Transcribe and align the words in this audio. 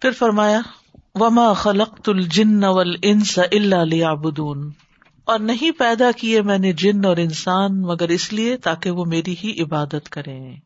پھر 0.00 0.10
فرمایا، 0.10 0.60
وما 1.14 1.52
خلق 1.52 2.00
الجن 2.06 2.64
والانس 2.64 3.38
الا 3.38 3.84
لیعبدون 3.84 4.70
اور 5.24 5.38
نہیں 5.38 5.70
پیدا 5.70 6.10
کیے 6.12 6.42
میں 6.42 6.58
نے 6.58 6.72
جن 6.72 7.04
اور 7.04 7.16
انسان، 7.16 7.80
مگر 7.80 8.08
اس 8.08 8.32
لیے 8.32 8.56
تاکہ 8.56 8.90
وہ 8.90 9.04
میری 9.04 9.34
ہی 9.44 9.62
عبادت 9.62 10.08
کریں۔ 10.08 10.56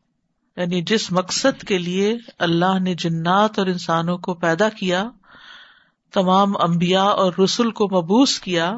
یعنی 0.57 0.81
جس 0.81 1.11
مقصد 1.11 1.61
کے 1.61 1.77
لیے 1.77 2.17
اللہ 2.39 2.79
نے 2.79 2.95
جنات 2.95 3.59
اور 3.59 3.67
انسانوں 3.67 4.17
کو 4.17 4.33
پیدا 4.33 4.69
کیا، 4.69 5.09
تمام 6.13 6.61
امبیا 6.61 7.03
اور 7.03 7.33
رسول 7.43 7.71
کو 7.71 7.85
مبوس 7.85 8.39
کیا، 8.39 8.73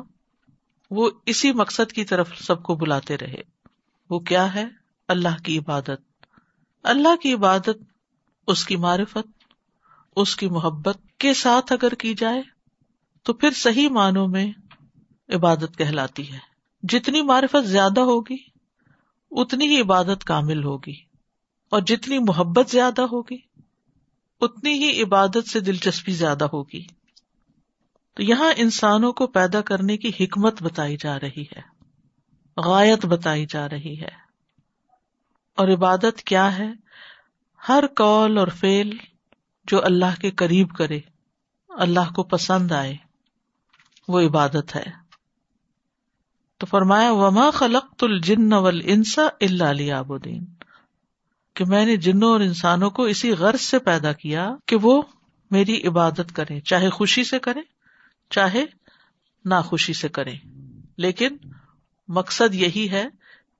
وہ 0.91 1.09
اسی 1.25 1.53
مقصد 1.53 1.91
کی 1.91 2.05
طرف 2.05 2.29
سب 2.37 2.63
کو 2.63 2.75
بلاتے 2.75 3.17
رہے۔ 3.17 3.41
وہ 4.09 4.19
کیا 4.19 4.55
ہے؟ 4.55 4.65
اللہ 5.07 5.43
کی 5.43 5.57
عبادت۔ 5.57 6.01
اللہ 6.83 7.15
کی 7.15 7.33
عبادت، 7.33 7.77
اس 8.47 8.65
کی 8.65 8.75
معرفت۔ 8.75 9.42
اس 10.15 10.35
کی 10.35 10.47
محبت 10.47 10.97
کے 11.17 11.33
ساتھ 11.33 11.73
اگر 11.73 11.93
کی 11.93 12.13
جائے 12.13 12.41
تو 13.23 13.33
پھر 13.33 13.51
صحیح 13.51 13.89
معنوں 13.89 14.27
میں 14.27 14.51
عبادت 15.29 15.77
کہلاتی 15.77 16.33
ہے۔ 16.33 16.37
جتنی 16.83 17.21
معرفت 17.21 17.67
زیادہ 17.67 17.99
ہوگی، 17.99 18.35
اتنی 19.31 19.67
ہی 19.67 19.81
عبادت 19.81 20.23
کامل 20.23 20.63
ہوگی۔ 20.63 20.95
اور 21.69 21.81
جتنی 21.81 22.19
محبت 22.19 22.69
زیادہ 22.69 23.01
ہوگی، 23.01 23.37
اتنی 24.41 24.73
ہی 24.73 25.03
عبادت 25.03 25.49
سے 25.49 25.59
دلچسپی 25.59 26.11
زیادہ 26.11 26.45
ہوگی۔ 26.53 26.83
تو 28.13 28.23
یہاں 28.23 28.53
انسانوں 28.57 29.13
کو 29.13 29.27
پیدا 29.27 29.61
کرنے 29.61 29.97
کی 29.97 30.11
حکمت 30.19 30.63
بتائی 30.63 30.97
جا 30.99 31.19
رہی 31.19 31.41
ہے، 31.41 31.61
غایت 32.57 33.05
بتائی 33.05 33.45
جا 33.45 33.69
رہی 33.69 34.01
ہے۔ 34.01 34.23
اور 35.55 35.67
عبادت 35.67 36.21
کیا 36.21 36.57
ہے؟ 36.57 36.69
ہر 37.69 37.87
کال 37.87 38.37
اور 38.37 38.47
فیل 38.47 38.97
جو 39.67 39.85
اللہ 39.85 40.21
کے 40.21 40.31
قریب 40.31 40.75
کرے، 40.75 40.99
اللہ 41.69 42.13
کو 42.15 42.23
پسند 42.23 42.71
آئے، 42.71 42.95
وہ 44.07 44.21
عبادت 44.21 44.75
ہے۔ 44.75 45.03
تو 46.57 46.65
فرمایا، 46.65 47.11
وما 47.11 47.49
خلق 47.49 48.03
الجن 48.03 48.53
ول 48.53 48.81
انسا 48.83 49.27
اللہ 49.41 49.91
آبدین 49.91 50.45
کہ 51.53 51.65
میں 51.65 51.85
نے 51.85 51.97
جنوں 51.97 52.31
اور 52.31 52.39
انسانوں 52.39 52.89
کو 52.89 53.03
اسی 53.03 53.31
غرض 53.31 53.61
سے 53.61 53.79
پیدا 53.79 54.13
کیا 54.13 54.55
کہ 54.65 54.75
وہ 54.75 55.01
میری 55.51 55.87
عبادت 55.87 56.35
کریں، 56.35 56.59
چاہے 56.59 56.89
خوشی 56.89 57.23
سے 57.23 57.39
کریں، 57.39 57.61
چاہے 58.29 58.65
ناخوشی 59.45 59.93
سے 59.93 60.09
کریں۔ 60.09 60.37
لیکن 60.97 61.37
مقصد 62.07 62.55
یہی 62.55 62.89
ہے 62.91 63.05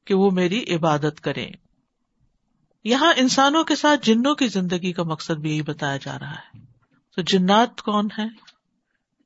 کہ 0.06 0.14
وہ 0.14 0.32
میری 0.32 0.76
عبادت 0.76 1.22
کریں۔ 1.22 1.52
یہاں 2.84 3.14
انسانوں 3.16 3.64
کے 3.64 3.76
ساتھ 3.76 4.06
جنوں 4.06 4.36
کی 4.36 4.48
زندگی 4.48 4.94
کا 4.94 5.04
مقصد 5.04 5.32
بھی 5.32 5.52
یہی 5.52 5.62
بتایا 5.62 5.98
جا 5.98 6.20
رہا 6.20 6.32
ہے۔ 6.32 6.60
تو 7.16 7.22
جنات 7.22 7.82
کون 7.82 8.08
ہے 8.18 8.24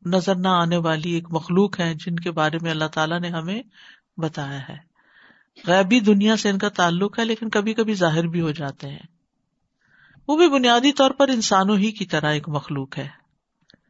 نظر 0.06 0.36
نہ 0.36 0.48
آنے 0.48 0.78
والی 0.78 1.12
ایک 1.12 1.28
مخلوق 1.32 1.80
ہے 1.80 1.94
جن 1.94 2.16
کے 2.16 2.32
بارے 2.32 2.58
میں 2.62 2.72
اللہ 2.72 2.86
تعالیٰ 2.86 3.20
نے 3.20 3.30
ہمیں 3.30 3.62
بتایا 4.18 4.70
ہے۔ 4.70 4.78
غیبی 5.68 6.00
دنیا 6.00 6.38
سے 6.38 6.50
ان 6.50 6.58
کا 6.58 6.70
تعلق 6.70 7.20
ہے، 7.20 7.26
لیکن 7.26 7.50
کبھی 7.50 7.74
کبھی 7.74 7.94
ظاہر 7.94 8.28
بھی 8.28 8.42
ہو 8.42 8.52
جاتے 8.52 8.88
ہیں۔ 8.88 9.08
وہ 10.28 10.38
بھی 10.38 10.50
بنیادی 10.50 10.92
طور 10.92 11.12
پر 11.12 11.28
انسانوں 11.28 11.78
ہی 11.78 11.92
کی 11.92 12.06
طرح 12.06 12.34
ایک 12.34 12.50
مخلوق 12.50 12.98
ہے۔ 12.98 13.08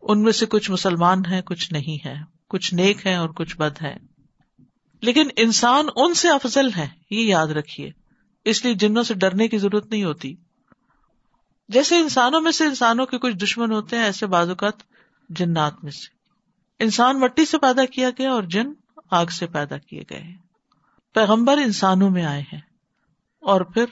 ان 0.02 0.24
میں 0.24 0.32
سے 0.32 0.46
کچھ 0.46 0.72
مسلمان 0.72 1.22
ہیں، 1.26 1.42
کچھ 1.42 1.74
نہیں 1.74 2.08
ہے 2.08 2.16
کچھ 2.50 2.74
نیک 2.74 3.08
ہے 3.08 3.16
اور 3.16 3.30
کچھ 3.30 3.58
بد 3.58 3.82
ہے 3.82 3.98
لیکن 5.02 5.28
انسان 5.38 5.86
ان 5.96 6.14
سے 6.14 6.30
افضل 6.30 6.70
ہے 6.78 6.88
یہ 7.10 7.22
یاد 7.22 7.48
رکھیے۔ 7.48 7.92
اس 8.50 8.66
لیے 8.66 8.74
جنوں 8.74 9.04
سے 9.04 9.14
ڈرنے 9.14 9.48
کی 9.48 9.58
ضرورت 9.58 9.86
نہیں 9.92 10.04
ہوتی۔ 10.04 10.36
جیسے 11.70 11.98
انسانوں 11.98 12.42
میں 12.42 12.52
سے 12.52 12.66
انسانوں 12.66 13.06
کے 13.06 13.18
کچھ 13.18 13.36
دشمن 13.36 13.72
ہوتے 13.72 13.96
ہیں، 13.96 14.04
ایسے 14.04 14.28
بعض 14.28 14.50
اوقات 14.50 14.74
جنات 15.30 15.84
میں 15.84 15.92
سے۔ 15.92 16.18
انسان 16.84 17.20
مٹی 17.20 17.46
سے 17.46 17.58
پیدا 17.58 17.86
کیا 17.86 18.10
گیا 18.10 18.32
اور 18.32 18.44
جن 18.44 18.74
آگ 19.12 19.26
سے 19.26 19.48
پیدا 19.48 19.78
کیے 19.78 20.04
گئے 20.10 20.24
پیغمبر 21.14 21.58
انسانوں 21.58 22.10
میں 22.10 22.26
آئے 22.26 22.42
ہیں 22.42 22.62
اور 23.40 23.62
پھر 23.62 23.86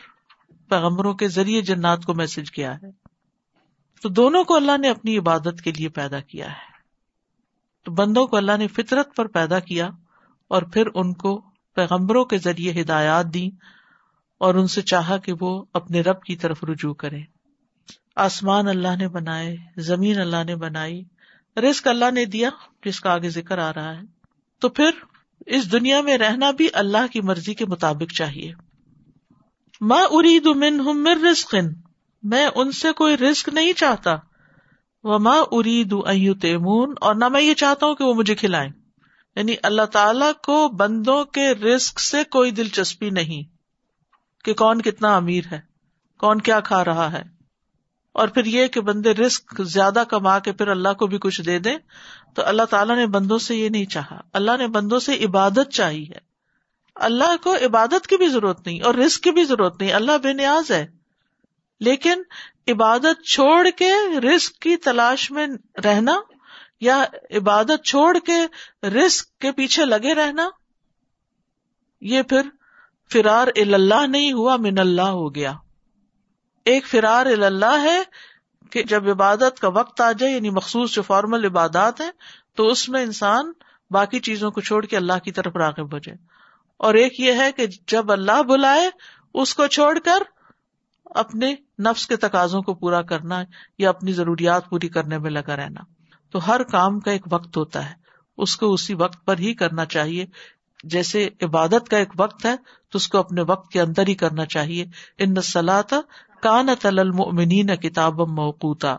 پیغمبروں 0.69 1.13
کے 1.13 1.28
ذریعے 1.28 1.62
جنات 1.62 2.06
کو 2.06 2.13
میسج 2.13 2.51
کیا 2.51 2.75
ہے۔ 2.75 2.91
تو 4.01 4.09
دونوں 4.09 4.44
کو 4.44 4.56
اللہ 4.56 4.78
نے 4.78 4.90
اپنی 4.90 5.18
عبادت 5.18 5.62
کے 5.63 5.72
لیے 5.72 5.90
پیدا 5.90 6.19
کیا 6.19 6.51
ہے۔ 6.51 6.75
تو 7.84 7.91
بندوں 7.91 8.28
کو 8.28 8.38
اللہ 8.38 8.57
نے 8.57 8.68
فطرت 8.68 9.16
پر 9.16 9.25
پیدا 9.25 9.59
کیا 9.59 9.90
اور 10.47 10.62
پھر 10.62 10.88
ان 10.94 11.13
کو 11.13 11.41
پیغمبروں 11.75 12.25
کے 12.25 12.38
ذریعے 12.38 12.81
ہدایات 12.81 13.25
دی 13.34 13.50
اور 14.45 14.56
ان 14.56 14.67
سے 14.67 14.81
چاہا 14.81 15.17
کہ 15.17 15.33
وہ 15.41 15.66
اپنے 15.73 16.01
رب 16.01 16.22
کی 16.22 16.35
طرف 16.35 16.63
رجوع 16.63 16.94
کرے 16.94 17.19
آسمان 18.16 18.67
اللہ 18.67 18.95
نے 18.95 19.07
بنائے، 19.07 19.56
زمین 19.78 20.19
اللہ 20.19 20.44
نے 20.44 20.56
بنائی 20.56 21.03
رسک 21.57 21.88
اللہ 21.88 22.11
نے 22.11 22.25
دیا، 22.25 22.50
جس 22.85 23.00
کا 23.00 23.13
آگے 23.13 23.29
ذکر 23.29 23.57
آ 23.57 23.73
رہا 23.73 23.97
ہے۔ 23.97 24.01
تو 24.59 24.69
پھر 24.69 24.89
اس 25.45 25.72
دنیا 25.72 26.01
میں 26.01 26.17
رہنا 26.17 26.51
بھی 26.51 26.67
اللہ 26.73 27.07
کی 27.11 27.22
مرضی 27.22 27.53
کے 27.53 27.66
مطابق 27.66 28.13
چاہیے۔ 28.13 28.53
ماں 29.81 30.03
ارید 30.11 30.45
من 30.45 30.79
ہوں 30.79 31.06
رسق 31.31 31.56
میں 32.23 32.47
ان 32.56 32.72
سے 32.72 32.91
کوئی 32.91 33.17
رسک 33.17 33.50
نہیں 33.50 33.73
چاہتا۔ 33.73 34.16
وہ 35.03 35.19
ماں 35.19 35.44
ارید 35.51 35.94
تیمون 36.41 36.94
اور 37.01 37.16
نہ 37.16 37.27
میں 37.27 37.41
یہ 37.41 37.53
چاہتا 37.53 37.85
ہوں 37.85 37.95
کہ 37.95 38.03
وہ 38.03 38.13
مجھے 38.13 38.35
کھلائیں۔ 38.35 38.72
یعنی 39.35 39.56
اللہ 39.63 39.85
تعالی 39.85 40.33
کو 40.44 40.69
بندوں 40.69 41.25
کے 41.25 41.53
رسک 41.53 42.00
سے 42.00 42.23
کوئی 42.23 42.51
دلچسپی 42.51 43.09
نہیں۔ 43.09 43.55
کہ 44.45 44.53
کون 44.53 44.81
کتنا 44.81 45.16
امیر 45.16 45.44
ہے، 45.51 45.59
کون 46.17 46.41
کیا 46.41 46.59
کھا 46.59 46.85
رہا 46.85 47.11
ہے۔ 47.11 47.23
اور 48.11 48.28
پھر 48.28 48.45
یہ 48.45 48.67
کہ 48.67 48.81
بندے 48.81 49.13
رسک 49.13 49.61
زیادہ 49.63 50.03
کما 50.09 50.39
کے 50.39 50.51
پھر 50.51 50.67
اللہ 50.67 50.94
کو 50.94 51.07
بھی 51.07 51.17
کچھ 51.17 51.41
دے 51.41 51.59
دیں، 51.59 51.78
تو 52.35 52.45
اللہ 52.45 52.63
تعالیٰ 52.63 52.95
نے 52.95 53.07
بندوں 53.07 53.38
سے 53.38 53.56
یہ 53.56 53.69
نہیں 53.69 53.85
چاہا۔ 53.85 54.22
اللہ 54.33 54.51
نے 54.57 54.67
بندوں 54.67 55.00
سے 55.00 55.25
عبادت 55.25 55.72
چاہی 55.72 56.09
ہے۔ 56.09 56.17
اللہ 56.95 57.44
کو 57.44 57.56
عبادت 57.56 58.07
کی 58.07 58.17
بھی 58.17 58.28
ضرورت 58.28 58.67
نہیں 58.67 58.81
اور 58.81 58.95
رسک 58.95 59.23
کی 59.23 59.31
بھی 59.31 59.44
ضرورت 59.44 59.81
نہیں۔ 59.81 59.94
اللہ 59.94 60.17
بے 60.23 60.33
نیاز 60.33 60.72
ہے۔ 60.72 60.88
لیکن 61.79 62.22
عبادت 62.67 63.23
چھوڑ 63.23 63.67
کے 63.69 64.19
رسک 64.19 64.59
کی 64.59 64.77
تلاش 64.77 65.31
میں 65.31 65.47
رہنا 65.85 66.19
یا 66.79 67.06
عبادت 67.31 67.85
چھوڑ 67.85 68.17
کے 68.19 68.38
رسک 68.88 69.39
کے 69.39 69.51
پیچھے 69.51 69.85
لگے 69.85 70.13
رہنا، 70.13 70.50
یہ 72.01 72.22
پھر 72.22 72.41
فرار 73.12 73.48
اللہ 73.56 74.08
نہیں 74.08 74.34
ہوا، 74.34 74.56
من 74.56 74.80
اللہ 74.80 75.02
ہو 75.02 75.36
گیا۔ 75.36 75.54
ایک 76.66 76.86
فرار 76.88 77.26
اللہ 77.26 77.82
ہے 77.84 78.04
کہ 78.70 78.84
جب 78.84 79.10
عبادت 79.10 79.60
کا 79.60 79.68
وقت 79.68 80.02
آ 80.02 80.12
جائے 80.12 80.34
یعنی 80.34 80.50
مخصوص 80.50 80.94
جو 80.94 81.02
فارمل 81.02 81.46
عبادات 81.46 82.02
ہے 82.02 82.10
تو 82.56 82.68
اس 82.68 82.90
میں 82.90 83.04
انسان 83.04 83.52
باقی 83.92 84.20
چیزوں 84.20 84.52
کو 84.52 84.62
چھوڑ 84.62 84.86
کے 84.86 84.98
اللہ 84.98 85.20
کی 85.24 85.32
طرف 85.32 85.56
راغب 85.56 85.94
ہو 85.94 85.98
جائے۔ 85.98 86.18
اور 86.78 86.94
ایک 86.94 87.20
یہ 87.20 87.34
ہے 87.34 87.52
کہ 87.52 87.66
جب 87.88 88.12
اللہ 88.12 88.44
بلائے، 88.44 88.90
اس 89.34 89.56
کو 89.56 89.68
چھوڑ 89.68 90.00
کر 90.00 90.24
اپنے 91.06 91.56
نفس 91.80 92.08
کے 92.08 92.16
تقاضوں 92.16 92.62
کو 92.62 92.74
پورا 92.74 93.02
کرنا 93.02 93.44
یا 93.78 93.90
اپنی 93.90 94.12
ضروریات 94.12 94.70
پوری 94.70 94.90
کرنے 94.90 95.18
میں 95.18 95.32
لگا 95.32 95.56
رہنا۔ 95.56 95.82
تو 96.32 96.48
ہر 96.48 96.64
کام 96.64 97.00
کا 97.00 97.12
ایک 97.12 97.22
وقت 97.32 97.58
ہوتا 97.58 97.90
ہے۔ 97.90 97.96
اس 98.38 98.58
کو 98.58 98.74
اسی 98.74 98.94
وقت 98.94 99.26
پر 99.26 99.38
ہی 99.38 99.54
کرنا 99.54 99.86
چاہیے 99.86 100.26
جیسے 100.85 101.29
عبادت 101.41 101.90
کا 101.90 101.97
ایک 101.97 102.09
وقت 102.18 102.46
ہے، 102.46 102.56
تو 102.90 102.97
اس 102.97 103.07
کو 103.07 103.18
اپنے 103.18 103.41
وقت 103.41 103.72
کے 103.72 103.81
اندر 103.81 104.07
ہی 104.07 104.16
کرنا 104.16 104.46
چاہیے۔ 104.46 104.85
ان 105.18 105.41
سلاط 105.41 105.94
کان 106.41 106.68
تل 106.81 107.75
کتاب 107.75 108.22
موقوتا۔ 108.22 108.97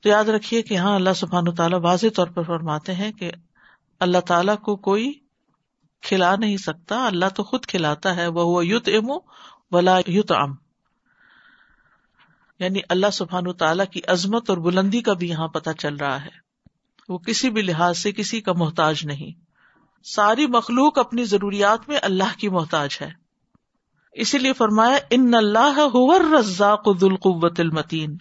تو 0.00 0.08
یاد 0.08 0.24
رکھیے 0.24 0.62
کہ 0.62 0.76
ہاں 0.76 0.94
اللہ 0.94 1.12
سبحان 1.16 1.54
تعالیٰ 1.54 1.80
واضح 1.82 2.06
طور 2.16 2.26
پر 2.26 2.42
فرماتے 2.42 2.94
ہیں 2.94 3.12
کہ 3.12 3.30
اللہ 4.00 4.18
تعالیٰ 4.18 4.58
کو 4.58 4.76
کوئی 4.76 5.12
کھلا 6.00 6.36
نہیں 6.36 6.56
سکتا، 6.56 7.06
اللہ 7.06 7.28
تو 7.34 7.42
خود 7.42 7.66
کھلاتا 7.66 8.16
ہے۔ 8.16 8.26
وہ 8.26 8.66
یوت 8.66 8.88
ام 8.88 9.10
ولا 9.72 9.98
یوت 10.06 10.32
ام 10.32 10.54
یعنی 12.58 12.80
اللہ 12.88 13.10
سبحان 13.12 13.52
تعالیٰ 13.52 13.86
کی 13.86 14.00
عظمت 14.08 14.50
اور 14.50 14.58
بلندی 14.58 15.00
کا 15.00 15.12
بھی 15.12 15.28
یہاں 15.28 15.48
پتہ 15.48 15.70
چل 15.78 15.96
رہا 15.96 16.24
ہے۔ 16.24 16.42
وہ 17.08 17.18
کسی 17.18 17.50
بھی 17.50 17.62
لحاظ 17.62 17.98
سے 17.98 18.12
کسی 18.12 18.40
کا 18.40 18.52
محتاج 18.52 19.06
نہیں۔ 19.06 19.51
ساری 20.04 20.46
مخلوق 20.46 20.98
اپنی 20.98 21.24
ضروریات 21.24 21.88
میں 21.88 21.98
اللہ 22.02 22.38
کی 22.38 22.48
محتاج 22.48 22.98
ہے۔ 23.00 23.10
اسی 24.12 24.38
لیے 24.38 24.52
فرمایا، 24.52 24.98
ان 25.10 25.34
اللہ 25.34 25.96
رزاق 26.38 26.88
القوت 26.88 27.60
المتین۔ 27.60 28.16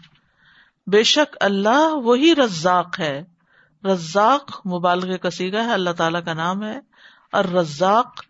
بے 0.88 1.04
شک 1.04 1.36
اللہ 1.40 1.90
وہی 1.94 2.36
رزاق 2.36 3.00
ہے۔ 3.00 3.24
رزاق 3.86 4.68
مبالغ 4.68 5.18
کا 5.18 5.30
ہے، 5.40 5.74
اللہ 5.74 5.90
تعالی 5.90 6.20
کا 6.26 6.34
نام 6.34 6.64
ہے۔ 6.64 6.80
اور 7.32 7.46
رزاق 7.46 8.24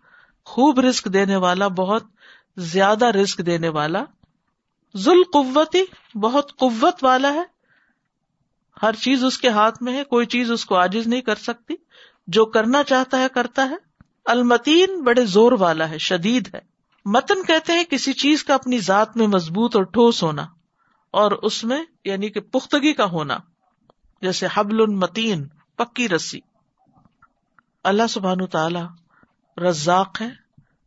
خوب 0.44 0.80
رسک 0.80 1.04
دینے 1.04 1.36
والا، 1.36 1.68
بہت 1.68 2.02
زیادہ 2.56 3.04
رسک 3.04 3.38
دینے 3.38 3.68
والا۔ 3.68 4.04
ذل 4.96 5.22
قوتی 5.32 5.84
بہت 6.18 6.56
قوت 6.56 7.04
والا 7.04 7.32
ہے۔ 7.32 7.42
ہر 8.82 8.92
چیز 8.92 9.24
اس 9.24 9.38
کے 9.38 9.48
ہاتھ 9.48 9.82
میں 9.82 9.94
ہے، 9.94 10.04
کوئی 10.04 10.26
چیز 10.26 10.52
اس 10.52 10.64
کو 10.64 10.76
آجز 10.76 11.06
نہیں 11.06 11.20
کر 11.20 11.34
سکتی۔ 11.34 11.74
جو 12.26 12.46
کرنا 12.46 12.84
چاہتا 12.84 13.18
ہے 13.18 13.26
کرتا 13.34 13.68
ہے۔ 13.68 13.74
المتین 14.24 15.02
بڑے 15.04 15.26
زور 15.26 15.52
والا 15.52 15.90
ہے، 15.90 15.98
شدید 15.98 16.54
ہے۔ 16.54 16.60
متن 17.04 17.42
کہتے 17.42 17.72
ہیں 17.72 17.84
کسی 17.84 18.12
چیز 18.12 18.44
کا 18.44 18.54
اپنی 18.54 18.78
ذات 18.78 19.16
میں 19.16 19.26
مضبوط 19.26 19.76
اور 19.76 19.84
ٹھوس 19.84 20.22
ہونا 20.22 20.46
اور 21.10 21.32
اس 21.32 21.64
میں 21.64 21.84
یعنی 22.04 22.28
کہ 22.28 22.40
پختگی 22.40 22.92
کا 22.92 23.04
ہونا، 23.04 23.36
جیسے 24.22 24.46
حبل 24.54 24.80
المتین 24.80 25.48
پکی 25.76 26.08
رسی۔ 26.08 26.40
اللہ 27.84 28.02
سبحان 28.10 28.46
تعالی 28.46 28.80
رزاق 29.60 30.22
ہے 30.22 30.30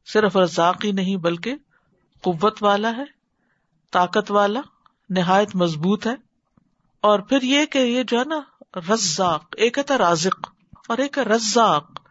صرف 0.06 0.38
رزاق 0.38 0.86
ہی 0.86 0.92
نہیں 0.92 1.18
بلکہ 1.18 1.56
قوت 2.22 2.64
والا 2.64 2.92
ہے، 2.98 3.04
طاقت 3.92 4.32
والا، 4.32 4.62
نہایت 5.10 5.56
مضبوط 5.56 6.08
ہے۔ 6.08 6.16
اور 7.02 7.20
پھر 7.20 7.42
یہ 7.42 7.66
کہ 7.66 7.80
یہ 7.80 8.04
جو 8.04 8.20
ہے 8.20 8.24
نا، 8.24 8.42
رزاق، 8.94 9.44
ایک 9.58 9.78
ہے 9.78 9.96
رازق۔ 9.96 10.55
اور 10.88 10.98
ایک 10.98 11.20
رزاق، 11.20 12.02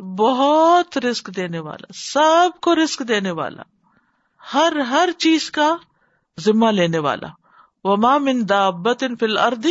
بہت 0.00 0.98
رسک 0.98 1.36
دینے 1.36 1.58
والا، 1.58 1.92
سب 1.94 2.60
کو 2.60 2.74
رسک 2.74 3.02
دینے 3.08 3.30
والا، 3.30 3.62
ہر 4.54 4.72
ہر 4.78 5.08
چیز 5.18 5.50
کا 5.50 5.76
ذمہ 6.40 6.66
لینے 6.66 6.98
والا۔ 6.98 7.26
وما 7.84 8.18
من 8.18 8.48
دابت 8.48 9.04
فی 9.20 9.26
الارض 9.26 9.66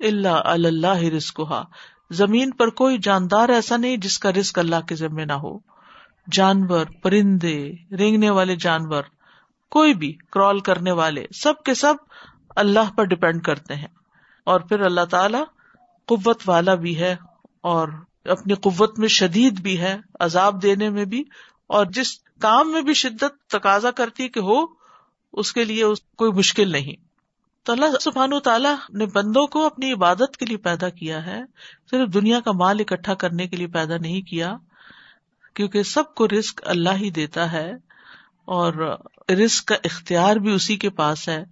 الا 0.00 0.40
اللہ 0.44 0.96
رزقها۔ 0.96 1.62
زمین 2.10 2.50
پر 2.50 2.70
کوئی 2.70 2.98
جاندار 2.98 3.48
ایسا 3.48 3.76
نہیں 3.76 3.96
جس 3.96 4.18
کا 4.18 4.32
رسک 4.32 4.58
اللہ 4.58 4.86
کے 4.88 4.94
ذمے 4.94 5.24
نہ 5.24 5.32
ہو۔ 5.32 5.58
جانور، 6.32 6.86
پرندے، 7.02 7.72
رینگنے 7.98 8.30
والے 8.30 8.56
جانور، 8.56 9.02
کوئی 9.70 9.94
بھی 9.94 10.12
کرال 10.32 10.60
کرنے 10.60 10.92
والے، 10.92 11.26
سب 11.34 11.62
کے 11.62 11.74
سب 11.74 11.94
اللہ 12.56 12.96
پر 12.96 13.04
ڈپینڈ 13.04 13.42
کرتے 13.42 13.74
ہیں۔ 13.74 13.88
اور 14.44 14.60
پھر 14.60 14.80
اللہ 14.80 15.04
تعالی 15.10 15.38
قوت 16.06 16.42
والا 16.46 16.74
بھی 16.74 16.98
ہے۔ 16.98 17.16
اور 17.64 17.88
اپنی 18.24 18.54
قوت 18.54 18.98
میں 18.98 19.08
شدید 19.08 19.60
بھی 19.60 19.78
ہے، 19.80 19.96
عذاب 20.20 20.62
دینے 20.62 20.88
میں 20.90 21.04
بھی، 21.04 21.22
اور 21.66 21.86
جس 21.86 22.12
کام 22.40 22.72
میں 22.72 22.82
بھی 22.82 22.94
شدت 22.94 23.50
تقاضا 23.50 23.90
کرتی 23.90 24.28
کہ 24.28 24.40
ہو، 24.40 24.58
اس 25.32 25.52
کے 25.52 25.64
لیے 25.64 25.84
کوئی 26.16 26.32
مشکل 26.32 26.70
نہیں۔ 26.72 27.02
تو 27.66 27.72
اللہ 27.72 27.98
سبحان 28.00 28.38
تعالیٰ 28.40 28.74
نے 28.90 29.06
بندوں 29.06 29.46
کو 29.46 29.64
اپنی 29.66 29.92
عبادت 29.92 30.36
کے 30.36 30.46
لیے 30.46 30.56
پیدا 30.56 30.88
کیا 30.88 31.24
ہے، 31.26 31.40
صرف 31.90 32.12
دنیا 32.14 32.40
کا 32.40 32.52
مال 32.52 32.80
اکٹھا 32.80 33.14
کرنے 33.14 33.46
کے 33.48 33.56
لیے 33.56 33.66
پیدا 33.66 33.96
نہیں 33.96 34.22
کیا، 34.22 34.54
کیونکہ 35.54 35.82
سب 35.82 36.14
کو 36.14 36.28
رسک 36.28 36.60
اللہ 36.64 36.96
ہی 36.96 37.10
دیتا 37.10 37.50
ہے، 37.52 37.70
اور 38.44 38.98
رسک 39.30 39.64
کا 39.64 39.76
اختیار 39.84 40.36
بھی 40.36 40.52
اسی 40.52 40.76
کے 40.76 40.90
پاس 40.90 41.28
ہے۔ 41.28 41.42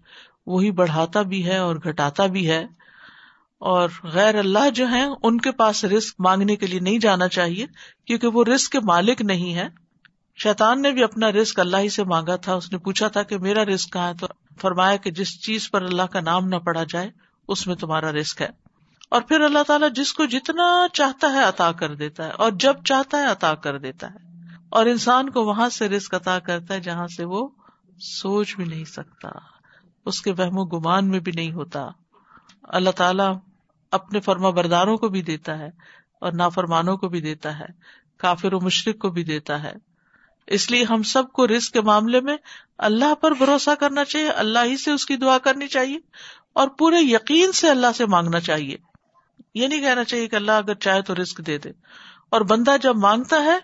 وہی 0.47 0.71
بڑھاتا 0.71 1.23
بھی 1.23 1.45
ہے 1.47 1.57
اور 1.57 1.77
گھٹاتا 1.85 2.27
بھی 2.27 2.49
ہے۔ 2.51 2.65
اور 3.63 3.89
غیر 4.03 4.39
اللہ 4.39 4.71
جو 4.71 4.89
ہے 4.89 5.05
ان 5.23 5.41
کے 5.41 5.53
پاس 5.53 5.85
رسک 5.85 6.15
مانگنے 6.19 6.57
کے 6.57 6.67
لیے 6.67 6.81
نہیں 6.81 6.99
جانا 6.99 7.29
چاہیے، 7.29 7.67
کیونکہ 8.07 8.29
وہ 8.29 8.45
رسک 8.45 8.73
کے 8.73 8.81
مالک 8.81 9.23
نہیں 9.23 9.55
ہے 9.55 9.69
شیطان 10.43 10.83
نے 10.83 10.91
بھی 10.91 11.03
اپنا 11.03 11.33
رسک 11.33 11.61
اللہ 11.61 11.77
ہی 11.77 11.89
سے 11.89 12.05
مانگا 12.05 12.37
تھا۔ 12.37 12.55
اس 12.55 12.73
نے 12.73 12.79
پوچھا 12.79 13.09
تھا 13.09 13.23
کہ 13.23 13.39
میرا 13.39 13.65
رسک 13.65 13.93
کہاں 13.93 14.09
ہے؟ 14.09 14.15
تو 14.15 14.27
فرمایا 14.61 14.97
کہ 14.97 15.11
جس 15.11 15.41
چیز 15.41 15.71
پر 15.71 15.83
اللہ 15.83 16.03
کا 16.03 16.21
نام 16.21 16.49
نہ 16.49 16.57
پڑا 16.57 16.85
جائے، 16.89 17.11
اس 17.49 17.67
میں 17.67 17.75
تمہارا 17.75 18.13
رسک 18.13 18.43
ہے۔ 18.43 18.49
اور 19.11 19.23
پھر 19.23 19.41
اللہ 19.41 19.63
تعالیٰ 19.67 19.89
جس 19.93 20.13
کو 20.13 20.25
جتنا 20.25 20.87
چاہتا 20.93 21.33
ہے 21.33 21.45
عطا 21.45 21.73
کر 21.73 21.95
دیتا 21.95 22.27
ہے، 22.27 22.31
اور 22.31 22.51
جب 22.55 22.75
چاہتا 22.85 23.19
ہے 23.19 23.27
عطا 23.27 23.55
کر 23.55 23.79
دیتا 23.79 24.07
ہے۔ 24.07 24.17
اور 24.69 24.87
انسان 24.87 25.31
کو 25.31 25.45
وہاں 25.45 25.69
سے 25.69 25.89
رسک 25.89 26.15
عطا 26.15 26.39
کرتا 26.39 26.75
ہے 26.75 26.81
جہاں 26.81 27.07
سے 27.07 27.25
وہ 27.25 27.49
سوچ 28.01 28.57
بھی 28.57 28.65
نہیں 28.65 28.85
سکتا، 28.85 29.29
اس 30.07 30.23
کے 30.23 30.33
وہم 30.33 30.59
و 30.59 30.65
گمان 30.65 31.09
میں 31.09 31.21
بھی 31.21 31.33
نہیں 31.33 31.53
ہوتا۔ 31.53 31.89
اللہ 32.63 32.91
تعالیٰ 32.91 33.35
اپنے 33.93 34.21
فرما 34.21 34.51
برداروں 34.51 34.97
کو 34.97 35.09
بھی 35.09 35.23
دیتا 35.23 35.59
ہے 35.59 35.71
اور 36.21 36.33
نافرمانوں 36.33 36.97
کو 36.97 37.09
بھی 37.09 37.21
دیتا 37.21 37.59
ہے، 37.59 37.67
کافر 38.17 38.53
و 38.53 38.61
مشرق 38.61 38.99
کو 38.99 39.11
بھی 39.11 39.25
دیتا 39.25 39.63
ہے۔ 39.63 39.73
اس 40.47 40.71
لیے 40.71 40.85
ہم 40.85 41.03
سب 41.03 41.33
کو 41.33 41.47
رسک 41.47 41.73
کے 41.73 41.81
معاملے 41.81 42.21
میں 42.21 42.37
اللہ 42.79 43.15
پر 43.15 43.31
بھروسہ 43.31 43.71
کرنا 43.81 44.05
چاہیے، 44.05 44.29
اللہ 44.29 44.59
ہی 44.65 44.77
سے 44.77 44.91
اس 44.91 45.07
کی 45.07 45.17
دعا 45.17 45.39
کرنی 45.39 45.67
چاہیے 45.67 45.99
اور 46.53 46.69
پورے 46.69 46.97
یقین 47.01 47.53
سے 47.53 47.71
اللہ 47.71 47.87
سے 47.95 48.07
مانگنا 48.07 48.41
چاہیے۔ 48.41 48.77
یہ 49.55 49.69
نہیں 49.69 49.81
کہنا 49.81 50.05
چاہیے 50.05 50.29
کہ 50.29 50.37
اللہ 50.37 50.53
اگر 50.53 50.75
چاہے 50.75 51.03
تو 51.03 51.15
رسک 51.15 51.47
دے 51.47 51.59
دے۔ 51.59 51.71
اور 52.31 52.41
بندہ 52.41 52.77
جب 52.83 52.97
مانگتا 52.97 53.45
ہے 53.45 53.59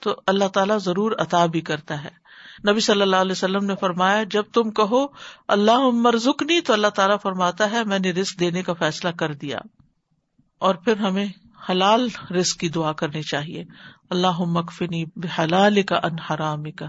تو 0.00 0.20
اللہ 0.26 0.48
تعالیٰ 0.48 0.78
ضرور 0.78 1.12
عطا 1.18 1.46
بھی 1.46 1.60
کرتا 1.60 2.04
ہے۔ 2.04 2.27
نبی 2.66 2.80
صلی 2.80 3.02
اللہ 3.02 3.16
علیہ 3.16 3.32
وسلم 3.32 3.64
نے 3.64 3.74
فرمایا، 3.80 4.22
جب 4.22 4.42
تم 4.52 4.70
کہو 4.70 5.06
اللہ 5.48 5.70
عمر 5.70 6.16
زکنی 6.16 6.60
تو 6.60 6.72
اللہ 6.72 6.86
تعالیٰ 6.86 7.16
فرماتا 7.22 7.70
ہے، 7.70 7.84
میں 7.84 7.98
نے 7.98 8.10
رسک 8.10 8.40
دینے 8.40 8.62
کا 8.62 8.72
فیصلہ 8.72 9.10
کر 9.10 9.34
دیا۔ 9.34 9.58
اور 10.58 10.74
پھر 10.74 10.96
ہمیں 10.96 11.26
حلال 11.70 12.08
رسک 12.30 12.60
کی 12.60 12.68
دعا 12.68 12.92
کرنی 12.92 13.22
چاہیے۔ 13.22 13.64
اللہ 14.10 14.40
مکفنی 14.40 15.04
بحلال 15.16 15.82
کا 15.82 15.96
ان 15.96 16.18
حرام 16.18 16.70
کا 16.70 16.86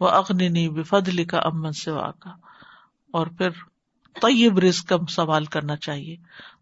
وہ 0.00 0.08
اغنی 0.08 0.68
بفضل 0.68 1.24
کا 1.24 1.38
امن 1.38 1.72
سوا 1.72 2.10
کا 2.10 2.30
اور 3.12 3.26
پھر 3.26 3.50
طیب 4.20 4.58
رزق 4.58 4.88
کا 4.88 4.96
سوال 5.10 5.44
کرنا 5.44 5.76
چاہیے۔ 5.76 6.16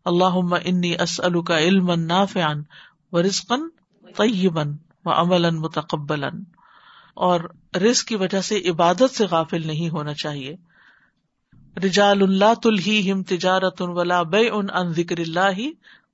اللہ 0.04 0.54
انی 0.64 0.94
اسلو 0.98 1.42
کا 1.42 1.58
علم 1.58 1.90
نافعن 1.90 2.62
و 3.12 3.22
رزقن 3.22 3.68
طیبن 4.16 4.76
و 5.04 5.10
عمل 5.10 5.50
متقبل 5.50 6.24
اور 7.14 7.40
رزق 7.76 8.08
کی 8.08 8.16
وجہ 8.16 8.40
سے 8.40 8.60
عبادت 8.70 9.10
سے 9.10 9.26
غافل 9.26 9.66
نہیں 9.66 9.88
ہونا 9.88 10.14
چاہیے۔ 10.14 10.56
رجال 11.84 12.22
اللہ 12.22 12.54
تلہم 12.62 13.22
تجارت 13.22 13.82
ولا 13.82 14.22
بے 14.22 14.48
ان 14.48 14.66
ان 14.74 14.92
ذکر 14.92 15.18
اللہ 15.18 15.60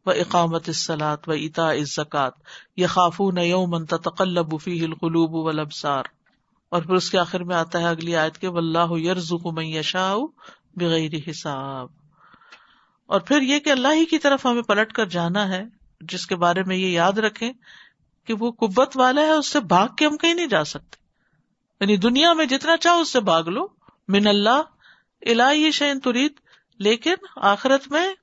و 0.06 0.10
اقامت 0.10 0.62
السلاط 0.66 1.28
و 1.28 1.32
اتا 1.32 1.70
زکات 1.96 2.32
یہ 2.76 2.86
خافون 2.86 3.38
یوم 3.38 3.84
تقلب 3.84 4.60
فی 4.62 4.84
القلوب 4.84 5.34
والابصار۔ 5.34 6.04
اور 6.68 6.82
پھر 6.82 6.94
اس 6.94 7.10
کے 7.10 7.18
آخر 7.18 7.40
میں 7.40 7.56
آتا 7.56 7.78
ہے 7.78 7.84
اگلی 7.84 8.16
آیت 8.16 8.38
کے 8.38 8.48
واللہ 8.48 8.98
یرزق 8.98 9.46
من 9.46 9.64
یشاء 9.64 10.14
بغیر 10.76 11.30
حساب۔ 11.30 11.88
اور 13.06 13.20
پھر 13.20 13.42
یہ 13.42 13.58
کہ 13.58 13.70
اللہ 13.70 13.88
ہی 13.94 14.04
کی 14.04 14.18
طرف 14.18 14.46
ہمیں 14.46 14.62
پلٹ 14.62 14.92
کر 14.92 15.06
جانا 15.06 15.48
ہے، 15.48 15.64
جس 16.00 16.26
کے 16.26 16.36
بارے 16.36 16.62
میں 16.62 16.76
یہ 16.76 16.88
یاد 16.88 17.12
رکھیں 17.12 17.52
کہ 18.26 18.34
وہ 18.34 18.50
قبت 18.52 18.96
والا 18.96 19.20
ہے، 19.20 19.30
اس 19.30 19.48
سے 19.48 19.60
بھاگ 19.60 19.88
کے 19.88 20.06
ہم 20.06 20.16
کہیں 20.16 20.34
نہیں 20.34 20.46
جا 20.46 20.64
سکتے۔ 20.64 20.96
یعنی 21.80 21.96
دنیا 21.96 22.32
میں 22.32 22.46
جتنا 22.46 22.76
چاہو 22.76 23.00
اس 23.00 23.12
سے 23.12 23.20
بھاگ 23.20 23.44
لو۔ 23.44 23.66
من 24.08 24.26
اللہ 24.26 24.62
الا 25.26 25.50
یہ 25.50 25.70
شعین 25.70 26.00
ترید، 26.00 26.32
لیکن 26.78 27.14
آخرت 27.36 27.92
میں 27.92 28.14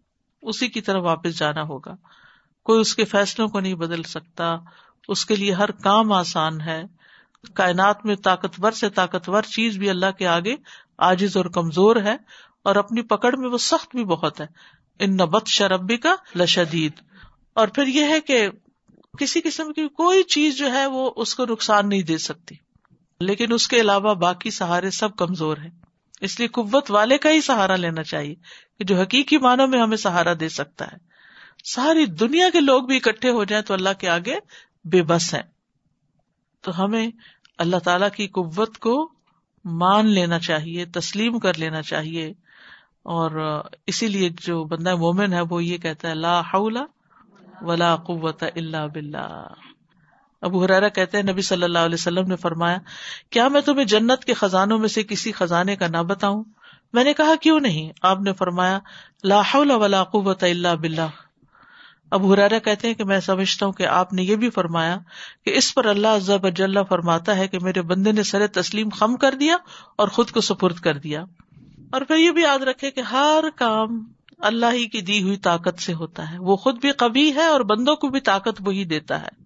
اسی 0.42 0.68
کی 0.68 0.82
طرف 0.82 1.04
واپس 1.04 1.38
جانا 1.38 1.62
ہوگا۔ 1.62 1.96
کوئی 2.64 2.82
اس 2.82 2.96
کے 2.96 3.06
فیصلوں 3.06 3.48
کو 3.48 3.60
نہیں 3.60 3.76
بدل 3.76 4.04
سکتا۔ 4.04 4.58
اس 5.08 5.26
کے 5.26 5.36
لیے 5.36 5.54
ہر 5.54 5.72
کام 5.72 6.12
آسان 6.12 6.62
ہے۔ 6.62 6.84
کائنات 7.54 8.06
میں 8.06 8.16
طاقتور 8.16 8.72
سے 8.72 8.90
طاقتور 8.90 9.42
چیز 9.42 9.78
بھی 9.78 9.90
اللہ 9.90 10.12
کے 10.18 10.28
آگے 10.28 10.56
آجز 10.98 11.38
اور 11.38 11.46
کمزور 11.46 11.96
ہے۔ 11.96 12.16
اور 12.64 12.76
اپنی 12.76 13.02
پکڑ 13.02 13.36
میں 13.38 13.50
وہ 13.50 13.58
سخت 13.58 13.96
بھی 13.96 14.06
بہت 14.06 14.42
ہے۔ 14.42 14.48
ان 15.00 15.14
نبت 15.14 15.48
شربی 15.48 15.98
کا 15.98 16.16
لشدید۔ 16.36 16.92
اور 17.54 17.68
پھر 17.68 17.88
یہ 17.88 18.04
ہے 18.04 18.22
کہ 18.22 18.50
کسی 19.18 19.42
قسم 19.42 19.74
کی 19.74 19.88
کوئی 19.88 20.24
چیز 20.24 20.58
جو 20.58 20.74
ہے 20.74 20.86
وہ 20.86 21.12
اس 21.16 21.36
کو 21.36 21.46
نقصان 21.46 21.90
نہیں 21.90 22.02
دے 22.02 22.18
سکتی۔ 22.18 22.56
لیکن 23.20 23.54
اس 23.54 23.68
کے 23.68 23.82
علاوہ 23.82 24.14
باقی 24.14 24.52
سہارے 24.52 24.90
سب 24.90 25.16
کمزور 25.16 25.58
ہیں۔ 25.58 25.70
اس 26.22 26.40
لیے 26.40 26.48
قوت 26.48 26.92
والے 26.92 27.18
کا 27.18 27.30
ہی 27.30 27.42
سہارا 27.42 27.76
لینا 27.76 28.04
چاہیے 28.04 28.36
کہ 28.80 28.84
جو 28.84 29.02
حقیقی 29.02 29.38
معنوں 29.38 29.68
میں 29.68 29.82
ہمیں 29.82 29.98
سہارا 29.98 30.34
دے 30.40 30.50
سکتا 30.50 30.86
ہے۔ 30.88 30.98
ساری 31.64 32.06
دنیا 32.06 32.50
کے 32.50 32.60
لوگ 32.60 32.84
بھی 32.84 32.98
اکٹھے 32.98 33.30
ہو 33.30 33.44
جائیں 33.44 33.64
تو 33.64 33.74
اللہ 33.74 33.90
کے 34.00 34.10
آگے 34.10 34.40
بے 34.86 35.02
بس 35.02 35.34
ہیں۔ 35.34 35.44
تو 36.62 36.84
ہمیں 36.84 37.08
اللہ 37.58 37.78
تعالی 37.78 38.06
کی 38.16 38.28
قوت 38.28 38.78
کو 38.78 39.14
مان 39.66 40.08
لینا 40.08 40.40
چاہیے، 40.40 40.86
تسلیم 40.86 41.40
کر 41.40 41.58
لینا 41.58 41.82
چاہیے۔ 41.82 42.30
اور 43.04 43.62
اسی 43.88 44.08
لیے 44.08 44.30
جو 44.30 44.64
بندہ 44.64 44.96
مومن 44.96 45.34
ہے 45.34 45.42
وہ 45.42 45.64
یہ 45.64 45.78
کہتا 45.78 46.10
ہے، 46.10 46.16
لا 46.16 46.42
حول 46.42 46.78
ولا 47.62 47.96
قوت 47.96 48.44
اللہ 48.56 48.88
بلّہ 48.94 49.48
ابو 50.42 50.64
حرارا 50.64 50.88
کہتے 50.88 51.18
ہیں، 51.18 51.32
نبی 51.32 51.42
صلی 51.42 51.64
اللہ 51.64 51.80
علیہ 51.80 51.94
وسلم 51.94 52.28
نے 52.28 52.36
فرمایا، 52.36 52.78
کیا 53.30 53.48
میں 53.48 53.62
تمہیں 53.62 53.86
جنت 53.86 54.26
کے 54.26 54.34
خزانوں 54.34 54.78
میں 54.78 54.88
سے 54.88 55.04
کسی 55.04 55.32
خزانے 55.32 55.76
کا 55.76 55.88
نہ 55.88 55.98
بتاؤں؟ 55.98 56.44
میں 56.94 57.04
نے 57.04 57.14
کہا، 57.14 57.36
کیوں 57.42 57.60
نہیں؟ 57.60 57.92
آپ 58.02 58.22
نے 58.22 58.34
فرمایا، 58.34 58.80
لا 59.24 59.42
حول 59.42 59.72
ولا 59.72 60.04
قوت 60.04 60.44
اللہ 60.44 60.76
بلّہ 60.76 61.08
ابو 62.12 62.34
حرارا 62.34 62.60
کہتے 62.60 62.88
ہیں 62.88 62.96
کہ 62.96 63.04
میں 63.04 63.20
سمجھتا 63.20 63.66
ہوں 63.66 63.74
کہ 63.74 63.88
آپ 63.88 64.14
نے 64.14 64.24
یہ 64.24 64.36
بھی 64.36 64.50
فرمایا 64.50 64.98
کہ 65.46 65.58
اس 65.58 65.76
پر 65.76 65.86
اللہ 65.86 66.20
ضب 66.22 66.46
اجلّہ 66.46 66.80
فرماتا 66.90 67.38
ہے 67.38 67.48
کہ 67.48 67.60
میرے 67.60 67.82
بندے 67.82 68.12
نے 68.12 68.24
سر 68.24 68.48
تسلیم 68.48 68.90
خم 68.90 69.16
کر 69.16 69.36
دیا 69.36 69.58
اور 69.96 70.08
خود 70.08 70.32
کو 70.32 70.42
سپرد 70.42 70.76
کر 70.76 70.98
دیا۔ 70.98 71.24
اور 71.92 72.02
پھر 72.02 72.16
یہ 72.16 72.32
بھی 72.32 72.42
یاد 72.42 72.60
رکھے 72.60 72.92
کہ 72.92 73.02
ہر 73.02 73.44
کام 73.56 74.04
اللہ 74.44 74.66
ہی 74.74 74.86
کی 74.86 75.02
دی 75.02 75.24
ہوئی 75.24 75.38
طاقت 75.38 75.82
سے 75.82 75.94
ہوتا 75.94 76.32
ہے۔ 76.32 76.38
وہ 76.38 76.56
خود 76.56 76.82
بھی 76.82 76.92
کبھی 76.98 77.36
ہے 77.36 77.46
اور 77.46 77.62
بندوں 77.62 77.96
کو 77.96 78.10
بھی 78.10 78.20
طاقت 78.20 78.62
وہی 78.66 78.86
دیتا 78.86 79.22
ہے۔ 79.22 79.44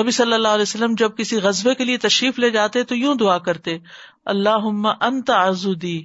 نبی 0.00 0.10
صلی 0.10 0.32
اللہ 0.32 0.48
علیہ 0.48 0.62
وسلم 0.62 0.94
جب 0.98 1.16
کسی 1.16 1.36
غزبے 1.36 1.74
کے 1.74 1.84
لیے 1.84 1.98
تشریف 1.98 2.38
لے 2.38 2.50
جاتے 2.50 2.84
تو 2.84 2.96
یوں 2.96 3.14
دعا 3.14 3.38
کرتے 3.38 3.78
اللہ 4.24 4.82
انت 5.00 5.30
آزودی 5.30 6.04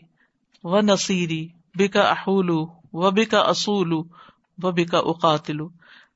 و 0.64 0.82
نصیری، 0.82 1.48
بکا 1.76 2.02
احول 2.02 2.50
و 2.94 3.12
بکا 3.12 3.40
اصول 3.40 3.94
و 3.94 4.72
بکا 4.72 4.98
اقاتلو۔ 4.98 5.70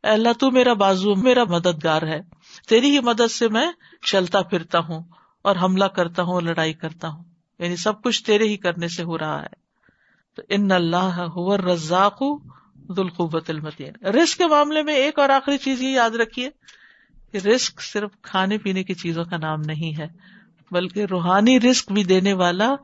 اللہ، 0.04 0.34
تو 0.40 0.52
میرا 0.52 0.74
بازو، 0.74 1.16
میرا 1.16 1.44
مددگار 1.44 2.02
ہے۔ 2.02 2.22
تیری 2.70 2.90
ہی 2.90 3.00
مدد 3.00 3.32
سے 3.32 3.48
میں 3.48 3.68
چلتا 4.02 4.42
پھرتا 4.42 4.80
ہوں 4.80 5.04
اور 5.42 5.56
حملہ 5.56 5.86
کرتا 5.86 6.24
ہوں 6.24 6.34
اور 6.34 6.42
لڑائی 6.42 6.74
کرتا 6.74 7.08
ہوں۔ 7.08 7.24
یعنی 7.60 7.76
سب 7.76 8.02
کچھ 8.02 8.24
تیرے 8.24 8.44
ہی 8.44 8.58
کرنے 8.58 8.88
سے 8.88 9.04
ہو 9.04 9.18
رہا 9.18 9.42
ہے۔ 9.42 9.65
تو 10.36 10.42
ان 10.50 10.72
اللہ 10.72 11.20
رزاق 11.66 12.24
ذوالقوت 12.96 13.50
المتین۔ 13.50 14.06
رسک 14.06 14.38
کے 14.38 14.48
معاملے 14.48 14.84
میں 14.84 14.96
ایک 14.96 15.20
اور 15.20 15.30
آخری 15.30 15.58
چیز 15.58 15.82
یہ 15.82 15.90
یاد 15.90 16.10
رکھیے 16.10 16.50
کہ 17.32 17.38
رسک 17.38 17.82
صرف 17.82 18.12
کھانے 18.22 18.58
پینے 18.58 18.84
کی 18.84 18.94
چیزوں 18.94 19.26
کا 19.26 19.38
نام 19.38 19.62
نہیں 19.62 19.98
ہے، 19.98 20.08
بلکہ 20.72 21.06
روحانی 21.06 21.60
رسک 21.60 21.92
بھی 21.92 22.04
دینے 22.04 22.34
والا، 22.34 22.76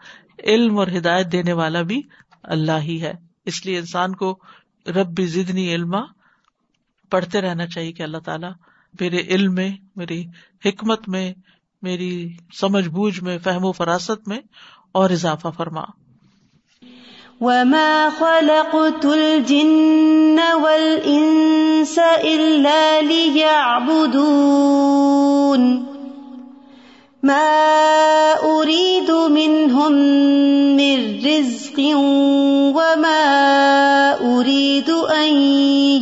علم 0.43 0.77
اور 0.77 0.88
ہدایت 0.88 1.31
دینے 1.31 1.53
والا 1.53 1.81
بھی 1.81 2.01
اللہ 2.43 2.79
ہی 2.81 3.01
ہے۔ 3.01 3.13
اس 3.46 3.65
لیے 3.65 3.77
انسان 3.77 4.15
کو 4.15 4.39
رب 4.88 5.08
بھی 5.08 5.25
زدنی 5.25 5.75
علما 5.75 6.01
پڑھتے 7.10 7.41
رہنا 7.41 7.67
چاہیے 7.67 7.91
کہ 7.91 8.03
اللہ 8.03 8.17
تعالیٰ 8.17 8.51
میرے 9.00 9.17
علم 9.17 9.53
میں، 9.53 9.70
میری 9.96 10.25
حکمت 10.65 11.10
میں، 11.10 11.34
میری 11.81 12.38
سمجھ 12.60 12.88
بوجھ 12.88 13.24
میں، 13.24 13.38
فہم 13.38 13.65
و 13.65 13.72
فراست 13.72 14.27
میں 14.27 14.39
اور 14.91 15.10
اضافہ 15.10 15.48
فرما۔ 15.58 15.84
وما 17.41 18.10
خلقت 18.10 19.05
الجن 19.05 20.39
والانس 20.63 22.00
الا 22.24 23.01
ليعبدون 23.01 24.41
ما 27.24 27.53
اريد 28.43 29.12
منهم 29.12 29.91
من 30.77 31.25
رزق 31.25 31.79
وما 32.77 33.24
اريد 34.21 34.89
ان 34.89 35.33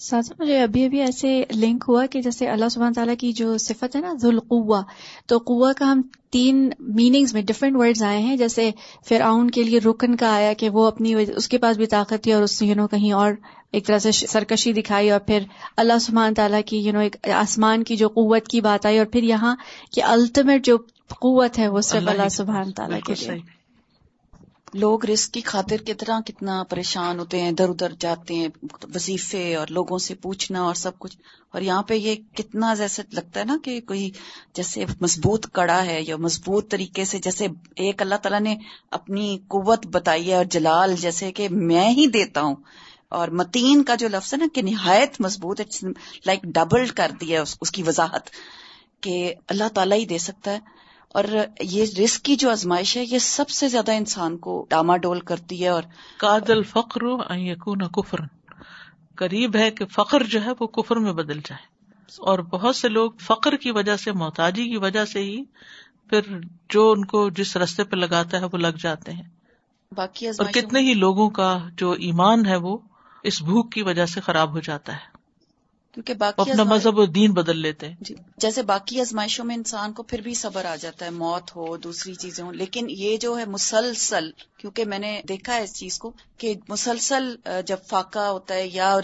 ساتھ 0.00 0.40
مجھے 0.40 0.62
ابھی 0.62 0.84
ابھی 0.84 1.00
ایسے 1.00 1.42
لنک 1.56 1.84
ہوا 1.88 2.06
کہ 2.06 2.20
جیسے 2.22 2.46
اللہ 2.46 2.68
سبحانہ 2.68 2.94
تعالیٰ 2.94 3.14
کی 3.18 3.32
جو 3.32 3.56
صفت 3.58 3.96
ہے 3.96 4.00
نا 4.00 4.12
ذوالقوا 4.20 4.80
تو 5.26 5.38
قوا 5.38 5.72
کا 5.72 5.92
ہم 5.92 6.02
تین 6.30 6.70
میننگز 6.78 7.34
میں 7.34 7.42
ڈفرینٹ 7.42 7.76
ورڈز 7.76 8.02
آئے 8.02 8.18
ہیں 8.18 8.36
جیسے 8.36 8.70
فرعون 9.08 9.50
کے 9.50 9.62
لیے 9.62 9.78
رکن 9.78 10.16
کا 10.16 10.30
آیا 10.34 10.52
کہ 10.52 10.68
وہ 10.68 10.86
اپنی 10.86 11.14
اس 11.14 11.48
کے 11.48 11.58
پاس 11.58 11.76
بھی 11.76 11.86
طاقت 11.86 12.22
تھی 12.22 12.32
اور 12.32 12.42
اس 12.42 12.62
یو 12.62 12.74
نو 12.74 12.86
کہیں 12.86 13.12
اور 13.12 13.32
ایک 13.72 13.86
طرح 13.86 13.98
سے 13.98 14.12
سرکشی 14.12 14.72
دکھائی 14.72 15.10
اور 15.10 15.20
پھر 15.20 15.38
اللہ 15.76 15.98
سبحانہ 16.00 16.34
تعالیٰ 16.34 16.60
کی 16.66 16.78
یو 16.78 16.92
نو 16.92 16.98
ایک 16.98 17.16
آسمان 17.34 17.84
کی 17.84 17.96
جو 17.96 18.08
قوت 18.08 18.48
کی 18.48 18.60
بات 18.60 18.86
آئی 18.86 18.98
اور 18.98 19.06
پھر 19.06 19.22
یہاں 19.22 19.56
کہ 19.92 20.02
الٹیمیٹ 20.02 20.64
جو 20.64 20.76
قوت 21.20 21.58
ہے 21.58 21.68
وہ 21.68 21.80
صرف 21.80 22.08
اللہ 22.08 22.28
سبحانہ 22.28 22.70
تعالیٰ 22.70 23.00
کے 23.00 23.14
لیے۔ 23.20 23.59
لوگ 24.74 25.04
رسک 25.04 25.32
کی 25.32 25.40
خاطر 25.40 25.76
کتنا 25.76 26.20
کتنا 26.26 26.62
پریشان 26.62 27.18
ہوتے 27.18 27.42
ہیں 27.42 27.48
ادھر 27.48 27.68
ادھر 27.68 27.92
جاتے 27.98 28.34
ہیں، 28.34 28.48
وظیفے 28.94 29.56
اور 29.56 29.66
لوگوں 29.70 29.98
سے 29.98 30.14
پوچھنا 30.14 30.62
اور 30.62 30.74
سب 30.74 30.98
کچھ۔ 30.98 31.16
اور 31.52 31.62
یہاں 31.62 31.82
پہ 31.82 31.94
یہ 31.94 32.14
کتنا 32.36 32.74
جیسے 32.74 33.02
لگتا 33.12 33.40
ہے 33.40 33.44
نا 33.44 33.56
کہ 33.64 33.80
کوئی 33.80 34.10
جیسے 34.54 34.84
مضبوط 35.00 35.46
کڑا 35.52 35.86
ہے 35.86 36.02
یا 36.08 36.16
مضبوط 36.16 36.70
طریقے 36.70 37.04
سے 37.04 37.18
جیسے 37.18 37.46
ایک 37.76 38.02
اللہ 38.02 38.14
تعالیٰ 38.14 38.40
نے 38.40 38.56
اپنی 38.90 39.38
قوت 39.48 39.86
بتائی 39.86 40.30
ہے 40.30 40.34
اور 40.34 40.44
جلال 40.44 40.96
جیسے 40.96 41.32
کہ 41.32 41.48
میں 41.48 41.90
ہی 41.90 42.06
دیتا 42.06 42.40
ہوں۔ 42.42 42.56
اور 43.08 43.28
متین 43.28 43.84
کا 43.84 43.94
جو 43.94 44.08
لفظ 44.08 44.34
ہے 44.34 44.38
نا 44.38 44.46
کہ 44.52 44.62
نہایت 44.62 45.20
مضبوط 45.20 45.60
لائک 46.26 46.42
ڈبل 46.42 46.86
کر 46.86 47.10
دیا 47.20 47.44
اس 47.60 47.70
کی 47.70 47.82
وضاحت 47.82 48.30
کہ 49.00 49.34
اللہ 49.48 49.68
تعالیٰ 49.74 49.98
ہی 49.98 50.04
دے 50.04 50.18
سکتا 50.18 50.50
ہے۔ 50.50 50.58
اور 51.14 51.24
یہ 51.60 51.84
رسک 52.04 52.22
کی 52.22 52.36
جو 52.36 52.50
آزمائش 52.50 52.96
ہے 52.96 53.04
یہ 53.04 53.18
سب 53.18 53.48
سے 53.48 53.68
زیادہ 53.68 53.92
انسان 53.92 54.38
کو 54.38 54.66
ڈاما 54.70 54.96
ڈول 54.96 55.20
کرتی 55.20 55.62
ہے 55.62 55.68
اور 55.68 55.82
کادل 56.16 56.62
فخر 56.62 57.00
کفر 57.86 58.18
قریب 59.14 59.56
ہے 59.56 59.70
کہ 59.70 59.84
فخر 59.86 60.22
جو 60.22 60.42
ہے 60.42 60.50
وہ 60.60 60.66
کفر 60.66 60.96
میں 60.96 61.12
بدل 61.12 61.38
جائے۔ 61.38 61.80
اور 62.18 62.38
بہت 62.38 62.76
سے 62.76 62.88
لوگ 62.88 63.10
فخر 63.20 63.56
کی 63.56 63.70
وجہ 63.70 63.96
سے 63.96 64.12
محتاجی 64.12 64.64
کی 64.64 64.76
وجہ 64.76 65.04
سے 65.04 65.22
ہی 65.22 65.44
پھر 66.10 66.20
جو 66.68 66.90
ان 66.90 67.04
کو 67.04 67.30
جس 67.30 67.56
رستے 67.56 67.84
پہ 67.84 67.96
لگاتا 67.96 68.40
ہے 68.40 68.44
وہ 68.44 68.58
لگ 68.58 68.76
جاتے 68.80 69.12
ہیں۔ 69.12 69.28
باقی 69.96 70.28
اور 70.28 70.44
کتنے 70.52 70.80
ہی 70.80 70.94
لوگوں 70.94 71.30
کا 71.30 71.58
جو 71.76 71.90
ایمان 71.90 72.46
ہے 72.46 72.56
وہ 72.56 72.78
اس 73.22 73.42
بھوک 73.42 73.72
کی 73.72 73.82
وجہ 73.82 74.06
سے 74.06 74.20
خراب 74.20 74.50
ہو 74.50 74.60
جاتا 74.60 74.92
ہے۔ 74.92 75.09
کیونکہ 75.94 76.14
باقی 76.14 76.50
اپنا 76.50 76.62
مذہب 76.62 76.98
و 76.98 77.04
دین 77.06 77.32
بدل 77.32 77.56
لیتے 77.56 77.88
ہیں۔ 77.88 77.96
جی 78.00 78.14
جیسے 78.36 78.62
باقی 78.62 79.00
آزمائشوں 79.00 79.44
میں 79.44 79.54
انسان 79.56 79.92
کو 79.92 80.02
پھر 80.02 80.20
بھی 80.20 80.34
صبر 80.34 80.64
آ 80.64 80.76
جاتا 80.76 81.04
ہے 81.04 81.10
موت 81.10 81.56
ہو 81.56 81.76
دوسری 81.76 82.14
چیزیں 82.14 82.44
ہوں۔ 82.44 82.52
لیکن 82.52 82.86
یہ 82.90 83.16
جو 83.16 83.38
ہے 83.38 83.44
مسلسل 83.44 84.30
کیونکہ 84.58 84.84
میں 84.84 84.98
نے 84.98 85.20
دیکھا 85.28 85.54
ہے 85.54 85.62
اس 85.62 85.74
چیز 85.74 85.98
کو 85.98 86.12
کہ 86.38 86.54
مسلسل 86.68 87.34
جب 87.66 87.76
فاقہ 87.88 88.18
ہوتا 88.18 88.54
ہے 88.54 88.66
یا 88.66 88.96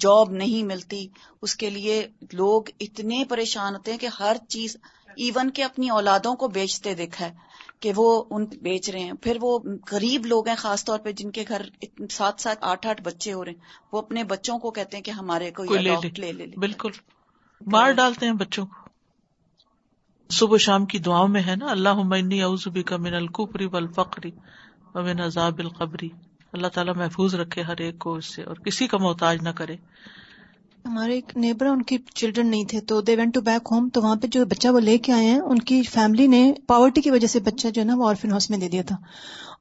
جاب 0.00 0.30
نہیں 0.30 0.62
ملتی 0.62 1.06
اس 1.42 1.54
کے 1.54 1.70
لیے 1.70 2.06
لوگ 2.32 2.62
اتنے 2.80 3.24
پریشان 3.28 3.74
ہوتے 3.74 3.90
ہیں 3.90 3.98
کہ 3.98 4.08
ہر 4.20 4.36
چیز 4.48 4.76
ایون 5.16 5.50
کے 5.50 5.64
اپنی 5.64 5.90
اولادوں 5.90 6.34
کو 6.34 6.48
بیچتے 6.48 6.94
دیکھا 6.94 7.26
ہے۔ 7.26 7.47
کہ 7.80 7.92
وہ 7.96 8.24
ان 8.30 8.44
بیچ 8.44 8.90
رہے 8.90 9.00
ہیں۔ 9.00 9.12
پھر 9.12 9.36
وہ 9.40 9.58
غریب 9.90 10.26
لوگ 10.26 10.48
ہیں 10.48 10.56
خاص 10.56 10.84
طور 10.84 10.98
پہ 10.98 11.12
جن 11.12 11.30
کے 11.30 11.44
گھر 11.48 11.62
سات 12.10 12.40
سات 12.40 12.56
آٹھ 12.60 12.86
آٹھ 12.86 13.02
بچے 13.02 13.32
ہو 13.32 13.44
رہے 13.44 13.52
ہیں۔ 13.52 13.58
وہ 13.92 13.98
اپنے 13.98 14.24
بچوں 14.24 14.58
کو 14.58 14.70
کہتے 14.70 14.96
ہیں 14.96 15.04
کہ 15.04 15.10
ہمارے 15.10 15.50
کو 15.50 15.64
لے 15.64 15.96
لے۔ 16.16 16.32
لے 16.32 16.46
بالکل۔ 16.56 16.90
مار 17.66 17.90
ڈالتے 17.92 18.26
ہیں 18.26 18.32
بچوں 18.32 18.66
کو۔ 18.66 18.88
صبح 20.30 20.56
شام 20.56 20.86
کی 20.86 20.98
دعاؤں 20.98 21.28
میں 21.28 21.42
ہے 21.42 21.56
نا 21.56 21.70
اللہ 21.70 21.88
اعوذ 21.88 22.68
کا 22.86 22.96
من 22.96 23.14
القفری 23.14 23.66
والفقری 23.66 24.30
ومن 24.94 25.20
عذاب 25.20 25.58
القبری 25.58 26.08
اللہ 26.52 26.66
تعالیٰ 26.66 26.94
محفوظ 26.96 27.34
رکھے 27.34 27.62
ہر 27.62 27.76
ایک 27.76 27.98
کو 27.98 28.14
اس 28.14 28.34
سے 28.34 28.42
اور 28.42 28.56
کسی 28.56 28.86
کا 28.86 28.98
محتاج 28.98 29.42
نہ 29.42 29.48
کرے۔ 29.48 29.76
ہمارے 30.88 31.14
ایک 31.14 31.36
نیبر 31.36 31.66
ان 31.66 31.82
کی 31.82 31.96
چلڈرن 32.14 32.46
نہیں 32.46 32.64
تھے، 32.64 32.80
تو 32.80 33.00
they 33.00 33.16
went 33.16 33.34
to 33.34 33.40
back 33.40 33.68
home 33.72 33.88
تو 33.88 34.02
وہاں 34.02 34.16
پہ 34.16 34.26
جو 34.26 34.44
بچہ 34.46 34.68
وہ 34.68 34.80
لے 34.80 34.96
کے 34.98 35.12
آئے 35.12 35.26
ہیں، 35.26 35.40
ان 35.40 35.58
کی 35.60 35.82
فیملی 35.92 36.26
نے 36.26 36.40
پاورٹی 36.66 37.00
کی 37.00 37.10
وجہ 37.10 37.26
سے 37.26 37.40
بچہ 37.40 37.68
جو 37.68 37.80
ہے 37.80 37.86
نا 37.86 37.94
وہ 37.96 38.08
آرفن 38.08 38.30
ہاؤس 38.30 38.48
میں 38.50 38.58
دے 38.58 38.68
دیا 38.68 38.82
تھا۔ 38.86 38.96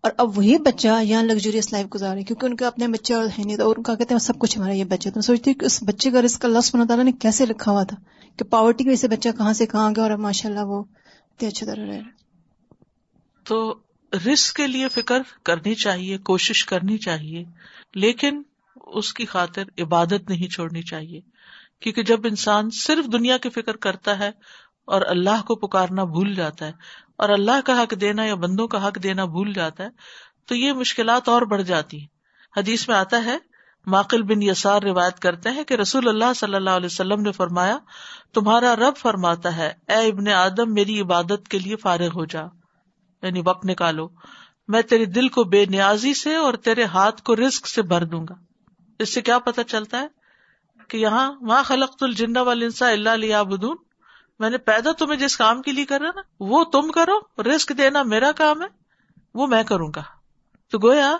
اور 0.01 0.11
اب 0.17 0.37
وہی 0.37 0.57
بچہ 0.57 1.01
یہاں 1.03 1.23
لگژریس 1.23 1.71
لائف 1.73 1.87
گزارے 1.95 2.23
کیونکہ 2.23 2.45
ان 2.45 2.55
کے 2.55 2.65
اپنے 2.65 2.87
بچے 2.87 3.13
اور 3.13 3.25
ہے 3.37 3.43
نہیں، 3.45 3.57
تو 3.57 3.69
ان 3.71 3.83
کا 3.83 3.95
کہتے 3.95 4.13
ہیں 4.13 4.19
سب 4.19 4.39
کچھ 4.39 4.57
ہمارا 4.57 4.73
یہ 4.73 4.83
بچہ 4.83 5.09
تو 5.09 5.21
سوچتی 5.21 5.53
کہ 5.53 5.65
اس 5.65 5.81
بچے 5.83 6.11
کا 6.11 6.21
رسک 6.21 6.45
اللہ 6.45 6.61
سبحانہ 6.63 6.87
تعالیٰ 6.87 7.05
نے 7.05 7.11
کیسے 7.21 7.45
لکھا 7.45 7.71
ہوا 7.71 7.83
تھا 7.83 7.97
کہ 8.39 8.45
پاورٹی 8.45 8.83
کی 8.83 8.89
وجہ 8.89 9.01
سے 9.01 9.07
بچہ 9.07 9.29
کہاں 9.37 9.53
سے 9.53 9.65
کہاں 9.65 9.89
گیا 9.95 10.03
اور 10.03 10.17
ماشاء 10.19 10.49
اللہ 10.49 10.65
وہ 10.65 10.79
اتنے 10.79 11.47
اچھے 11.47 11.65
طرح 11.65 11.85
رہ 11.85 11.99
تو 13.45 13.57
رسک 14.11 14.55
کے 14.55 14.67
لیے 14.67 14.87
فکر 14.87 15.21
کرنی 15.43 15.73
چاہیے، 15.75 16.17
کوشش 16.23 16.65
کرنی 16.65 16.97
چاہیے، 16.97 17.43
لیکن 17.95 18.41
اس 18.93 19.13
کی 19.13 19.25
خاطر 19.25 19.63
عبادت 19.81 20.29
نہیں 20.29 20.47
چھوڑنی 20.47 20.81
چاہیے۔ 20.81 21.21
کیونکہ 21.81 22.03
جب 22.03 22.19
انسان 22.23 22.69
صرف 22.69 23.05
دنیا 23.11 23.37
کی 23.37 23.49
فکر 23.49 23.75
کرتا 23.75 24.19
ہے 24.19 24.31
اور 24.85 25.01
اللہ 25.01 25.41
کو 25.47 25.55
پکارنا 25.55 26.03
بھول 26.03 26.35
جاتا 26.35 26.65
ہے 26.65 26.71
اور 27.17 27.29
اللہ 27.29 27.61
کا 27.65 27.81
حق 27.81 28.01
دینا 28.01 28.25
یا 28.25 28.35
بندوں 28.35 28.67
کا 28.67 28.87
حق 28.87 29.03
دینا 29.03 29.25
بھول 29.25 29.53
جاتا 29.53 29.83
ہے، 29.83 29.89
تو 30.45 30.55
یہ 30.55 30.73
مشکلات 30.73 31.29
اور 31.29 31.41
بڑھ 31.41 31.63
جاتی 31.63 31.99
ہیں۔ 31.99 32.07
حدیث 32.57 32.87
میں 32.87 32.95
آتا 32.95 33.25
ہے، 33.25 33.37
ماقل 33.85 34.21
بن 34.21 34.41
یسار 34.41 34.81
روایت 34.81 35.19
کرتے 35.19 35.49
ہیں 35.49 35.63
کہ 35.63 35.73
رسول 35.73 36.07
اللہ 36.07 36.33
صلی 36.35 36.55
اللہ 36.55 36.69
علیہ 36.69 36.85
وسلم 36.85 37.21
نے 37.21 37.31
فرمایا، 37.31 37.77
تمہارا 38.33 38.75
رب 38.75 38.97
فرماتا 38.97 39.57
ہے، 39.57 39.73
اے 39.87 40.07
ابن 40.07 40.27
آدم، 40.27 40.73
میری 40.73 41.01
عبادت 41.01 41.47
کے 41.47 41.59
لیے 41.59 41.75
فارغ 41.75 42.07
ہو 42.07 42.25
جا۔ 42.25 42.43
یعنی 43.23 43.41
وقت 43.45 43.65
نکالو، 43.65 44.09
میں 44.67 44.81
تیرے 44.81 45.05
دل 45.05 45.27
کو 45.27 45.43
بے 45.43 45.65
نیازی 45.65 46.13
سے 46.13 46.35
اور 46.35 46.53
تیرے 46.53 46.83
ہاتھ 46.83 47.23
کو 47.23 47.35
رسک 47.35 47.67
سے 47.67 47.81
بھر 47.81 48.05
دوں 48.05 48.25
گا۔ 48.29 48.46
اس 48.99 49.13
سے 49.13 49.21
کیا 49.21 49.39
پتا 49.39 49.63
چلتا 49.63 50.01
ہے 50.01 50.07
کہ 50.87 50.97
یہاں 50.97 51.31
وہاں 51.41 51.63
خلق 51.63 51.95
الجن 52.01 52.37
والانسا 52.37 52.89
اللہ 52.89 53.09
علیہ 53.09 53.37
بدون 53.37 53.77
میں 54.39 54.49
نے 54.49 54.57
پیدا 54.57 54.91
تمہیں 54.91 55.19
جس 55.19 55.37
کام 55.37 55.61
کے 55.61 55.71
لیے 55.71 55.85
کر 55.85 56.01
رہا 56.01 56.09
نا، 56.15 56.21
وہ 56.39 56.63
تم 56.63 56.91
کرو 56.91 57.43
رسک 57.43 57.71
دینا 57.77 58.03
میرا 58.03 58.31
کام 58.31 58.61
ہے، 58.61 58.67
وہ 59.33 59.47
میں 59.47 59.63
کروں 59.63 59.91
گا۔ 59.95 60.03
تو 60.71 60.79
گویا 60.83 61.17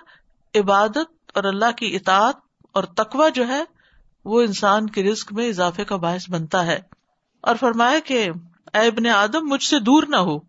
عبادت 0.55 1.31
اور 1.34 1.43
اللہ 1.43 1.72
کی 1.77 1.96
اطاعت 1.96 2.36
اور 2.72 2.84
تقوا 2.84 3.29
جو 3.29 3.48
ہے، 3.48 3.63
وہ 4.25 4.41
انسان 4.41 4.89
کے 4.89 5.03
رسک 5.03 5.34
میں 5.34 5.48
اضافے 5.48 5.86
کا 5.86 5.96
باعث 5.96 6.29
بنتا 6.29 6.65
ہے۔ 6.65 6.79
اور 7.41 7.55
فرمایا 7.55 8.00
کہ 8.00 8.29
اے 8.74 8.88
ابن 8.88 9.07
آدم، 9.07 9.48
مجھ 9.48 9.63
سے 9.63 9.79
دور 9.79 10.03
نہ 10.07 10.15
ہو، 10.15 10.39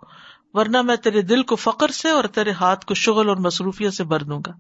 ورنہ 0.53 0.83
میں 0.83 0.97
تیرے 0.97 1.23
دل 1.23 1.43
کو 1.43 1.57
فخر 1.57 1.89
سے 1.89 2.11
اور 2.11 2.25
تیرے 2.25 2.51
ہاتھ 2.51 2.87
کو 2.87 2.95
شغل 2.95 3.29
اور 3.29 3.37
مصروفیت 3.37 3.95
سے 3.95 4.05
بھر 4.05 4.23
دوں 4.23 4.41
گا۔ 4.47 4.53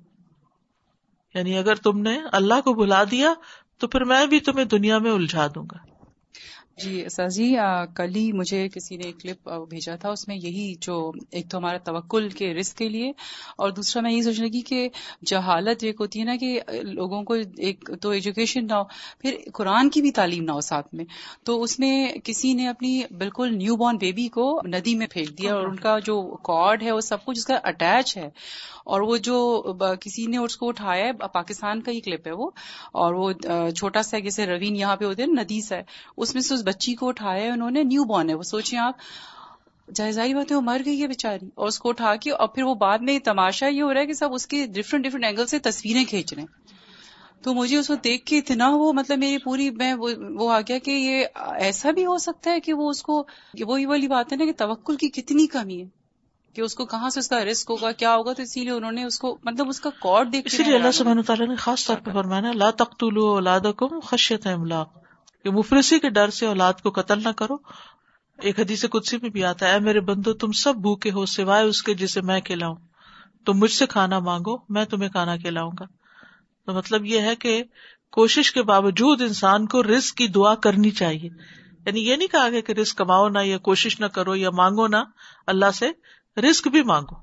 یعنی 1.38 1.58
اگر 1.58 1.74
تم 1.74 2.00
نے 2.00 2.18
اللہ 2.32 2.60
کو 2.64 2.74
بلا 2.74 3.04
دیا 3.10 3.34
تو 3.78 3.88
پھر 3.88 4.04
میں 4.04 4.26
بھی 4.26 4.40
تمہیں 4.40 4.64
دنیا 4.64 4.98
میں 4.98 5.10
الجھا 5.10 5.46
دوں 5.54 5.64
گا۔ 5.72 5.87
جی 6.78 7.04
سر 7.10 7.28
جی 7.28 7.54
کل 7.96 8.14
ہی 8.16 8.30
مجھے 8.32 8.66
کسی 8.68 8.96
نے 8.96 9.06
ایک 9.06 9.18
کلپ 9.20 9.48
بھیجا 9.70 9.94
تھا، 9.96 10.10
اس 10.10 10.26
میں 10.28 10.36
یہی 10.36 10.72
جو 10.80 10.96
ایک 11.30 11.48
تو 11.50 11.58
ہمارا 11.58 11.78
توکل 11.84 12.28
کے 12.30 12.52
رسک 12.54 12.76
کے 12.78 12.88
لیے، 12.88 13.10
اور 13.56 13.70
دوسرا 13.70 14.02
میں 14.02 14.12
یہی 14.12 14.22
سوچ 14.22 14.40
لگی 14.40 14.60
کہ 14.60 14.88
جہالت 15.26 15.84
ایک 15.84 15.96
ہوتی 16.00 16.20
ہے 16.20 16.24
نا 16.24 16.36
کہ 16.36 16.60
لوگوں 16.84 17.22
کو 17.22 17.34
ایک 17.34 17.90
تو 18.02 18.10
ایجوکیشن 18.10 18.66
نہ 18.66 18.74
ہو، 18.74 18.84
پھر 19.20 19.36
قرآن 19.54 19.90
کی 19.90 20.02
بھی 20.02 20.10
تعلیم 20.12 20.44
نہ 20.44 20.52
ہو 20.52 20.60
ساتھ 20.60 20.94
میں۔ 20.94 21.04
تو 21.44 21.60
اس 21.62 21.78
میں 21.78 21.94
کسی 22.24 22.52
نے 22.54 22.68
اپنی 22.68 23.00
بالکل 23.18 23.56
نیو 23.56 23.76
بورن 23.76 23.96
بیبی 23.96 24.28
کو 24.28 24.48
ندی 24.66 24.94
میں 24.94 25.06
پھینک 25.06 25.36
دیا، 25.38 25.54
اور 25.54 25.66
ان 25.66 25.76
کا 25.76 25.98
جو 26.06 26.20
کارڈ 26.44 26.82
ہے، 26.82 26.92
وہ 26.92 27.00
سب 27.00 27.24
کچھ 27.24 27.38
اس 27.38 27.44
کا 27.44 27.58
اٹیچ 27.64 28.16
ہے۔ 28.16 28.28
اور 28.84 29.00
وہ 29.00 29.16
جو 29.22 29.38
کسی 30.00 30.24
نے 30.26 30.36
اس 30.38 30.56
کو 30.56 30.68
اٹھایا 30.68 31.06
ہے 31.06 31.12
پاکستان 31.32 31.80
کا 31.82 31.92
ہی 31.92 32.00
کلپ 32.00 32.26
ہے 32.26 32.32
وہ، 32.32 32.50
اور 32.92 33.14
وہ 33.14 33.32
چھوٹا 33.70 34.02
سا 34.02 34.18
جیسے 34.18 34.46
روین 34.46 34.76
یہاں 34.76 34.96
پہ 34.96 35.04
ہوتے 35.04 35.22
ہیں، 35.22 35.32
ندی 35.32 35.60
سا 35.60 35.76
ہے۔ 35.76 35.82
اس 36.16 36.34
میں 36.34 36.42
سے 36.42 36.54
اس 36.54 36.62
بچی 36.68 36.94
کو 36.94 37.08
اٹھایا 37.08 37.52
انہوں 37.52 37.70
نے 37.70 37.82
نیو 37.82 38.04
بورن 38.04 38.28
ہے 38.28 38.34
وہ 38.34 38.42
سوچیں 38.42 38.78
آپ 38.78 38.94
جائزائی 39.94 40.34
بات 40.34 40.50
ہے 40.50 40.56
وہ 40.56 40.60
مر 40.60 40.80
گئی 40.84 41.02
ہے 41.02 41.06
بیچاری۔ 41.06 41.46
اور 41.54 41.68
اس 41.68 41.78
کو 41.78 41.88
اٹھا 41.88 42.14
کے 42.16 42.30
اور 42.30 42.48
پھر 42.48 42.62
وہ 42.62 42.74
بعد 42.74 42.98
میں 42.98 43.18
تماشا 43.18 43.66
یہ 43.66 43.82
ہو 43.82 43.94
رہا 43.94 44.00
ہے 44.00 44.06
کہ 44.06 44.12
سب 44.12 44.34
اس 44.34 44.46
کی 44.46 44.66
ڈفرینٹ 44.66 45.04
ڈفرینٹ 45.04 45.24
اینگل 45.24 45.46
سے 45.46 45.58
تصویریں 45.58 46.04
کھینچ 46.04 46.32
رہے 46.32 46.42
ہیں۔ 46.42 46.78
تو 47.42 47.54
مجھے 47.54 47.76
اس 47.76 47.88
کو 47.88 47.94
دیکھ 47.94 48.24
کے 48.26 48.38
اتنا 48.38 48.68
وہ 48.68 48.92
مطلب 48.92 49.18
میری 49.18 49.38
پوری 49.38 49.70
میں 49.70 49.94
وہ 50.38 50.52
آ 50.52 50.60
گیا 50.60 50.78
کہ 50.78 50.90
یہ 50.90 51.26
ایسا 51.54 51.90
بھی 51.90 52.06
ہو 52.06 52.18
سکتا 52.18 52.50
ہے 52.50 52.60
کہ 52.60 52.72
وہ 52.72 52.90
اس 52.90 53.02
کو 53.02 53.26
وہی 53.60 53.86
والی 53.86 54.08
بات 54.08 54.32
ہے 54.32 54.36
نا 54.36 54.44
کہ 54.44 54.52
توکل 54.52 54.96
کی 54.96 55.08
کتنی 55.08 55.46
کمی 55.46 55.80
ہے 55.82 55.86
کہ 56.54 56.60
اس 56.60 56.74
کو 56.74 56.86
کہاں 56.86 57.10
سے 57.10 57.20
اس 57.20 57.28
کا 57.28 57.44
رسک 57.44 57.70
ہوگا 57.70 57.92
کیا 57.92 58.14
ہوگا؟ 58.14 58.32
تو 58.32 58.42
اسی 58.42 58.60
لیے 58.60 58.70
انہوں 58.70 58.92
نے 58.92 59.04
اس 59.04 59.18
کو 59.18 59.38
مطلب 59.44 59.68
اس 59.68 59.80
کا 59.80 59.90
کارڈ 59.90 60.32
دیکھ 60.32 60.48
کے 60.48 60.56
اسی 60.56 60.64
لیے 60.64 60.76
اللہ 60.76 60.90
سبحانہ 60.90 61.20
تعالیٰ 61.20 61.48
نے 61.48 61.54
خاص 61.54 61.86
طور 61.86 61.96
پہ 61.96 62.10
فرمانا 62.10 62.52
لا 62.52 62.70
تقتلوا 62.70 63.30
اولادکم 63.30 64.00
خشیت 64.00 64.46
املاق۔ 64.46 65.07
کہ 65.48 65.54
مفلسی 65.54 65.98
کے 65.98 66.10
ڈر 66.10 66.30
سے 66.30 66.46
اولاد 66.46 66.72
کو 66.82 66.90
قتل 66.90 67.22
نہ 67.24 67.28
کرو۔ 67.28 67.56
ایک 68.42 68.60
حدیث 68.60 68.84
قدسی 68.90 69.18
میں 69.22 69.30
بھی 69.30 69.44
آتا 69.44 69.66
ہے، 69.66 69.72
اے 69.72 69.78
میرے 69.78 70.00
بندو، 70.00 70.32
تم 70.32 70.52
سب 70.52 70.74
بھوکے 70.74 71.10
ہو، 71.10 71.26
سوائے 71.26 71.64
اس 71.64 71.82
کے 71.82 71.94
جسے 71.94 72.20
میں 72.20 72.40
کھلاؤں۔ 72.40 72.76
تم 73.46 73.52
مجھ 73.52 73.70
سے 73.70 73.86
کھانا 73.86 74.18
مانگو، 74.18 74.56
میں 74.68 74.84
تمہیں 74.84 75.08
کھانا 75.08 75.36
کھلاؤں 75.36 75.70
گا۔ 75.80 75.84
تو 76.66 76.72
مطلب 76.72 77.04
یہ 77.04 77.20
ہے 77.20 77.36
کہ 77.36 77.64
کوشش 78.12 78.52
کے 78.52 78.62
باوجود 78.62 79.22
انسان 79.22 79.66
کو 79.66 79.82
رزق 79.82 80.14
کی 80.14 80.26
دعا 80.26 80.54
کرنی 80.54 80.90
چاہیے۔ 80.90 81.30
یعنی 81.86 82.08
یہ 82.08 82.16
نہیں 82.16 82.28
کہا 82.28 82.48
گیا 82.50 82.60
کہ 82.60 82.72
رزق 82.72 82.96
کماؤ 82.96 83.28
نہ، 83.28 83.38
یا 83.38 83.58
کوشش 83.58 84.00
نہ 84.00 84.06
کرو، 84.06 84.36
یا 84.36 84.50
مانگو 84.50 84.86
نہ۔ 84.86 84.96
اللہ 85.46 85.70
سے 85.74 85.90
رزق 86.40 86.68
بھی 86.68 86.82
مانگو۔ 86.82 87.14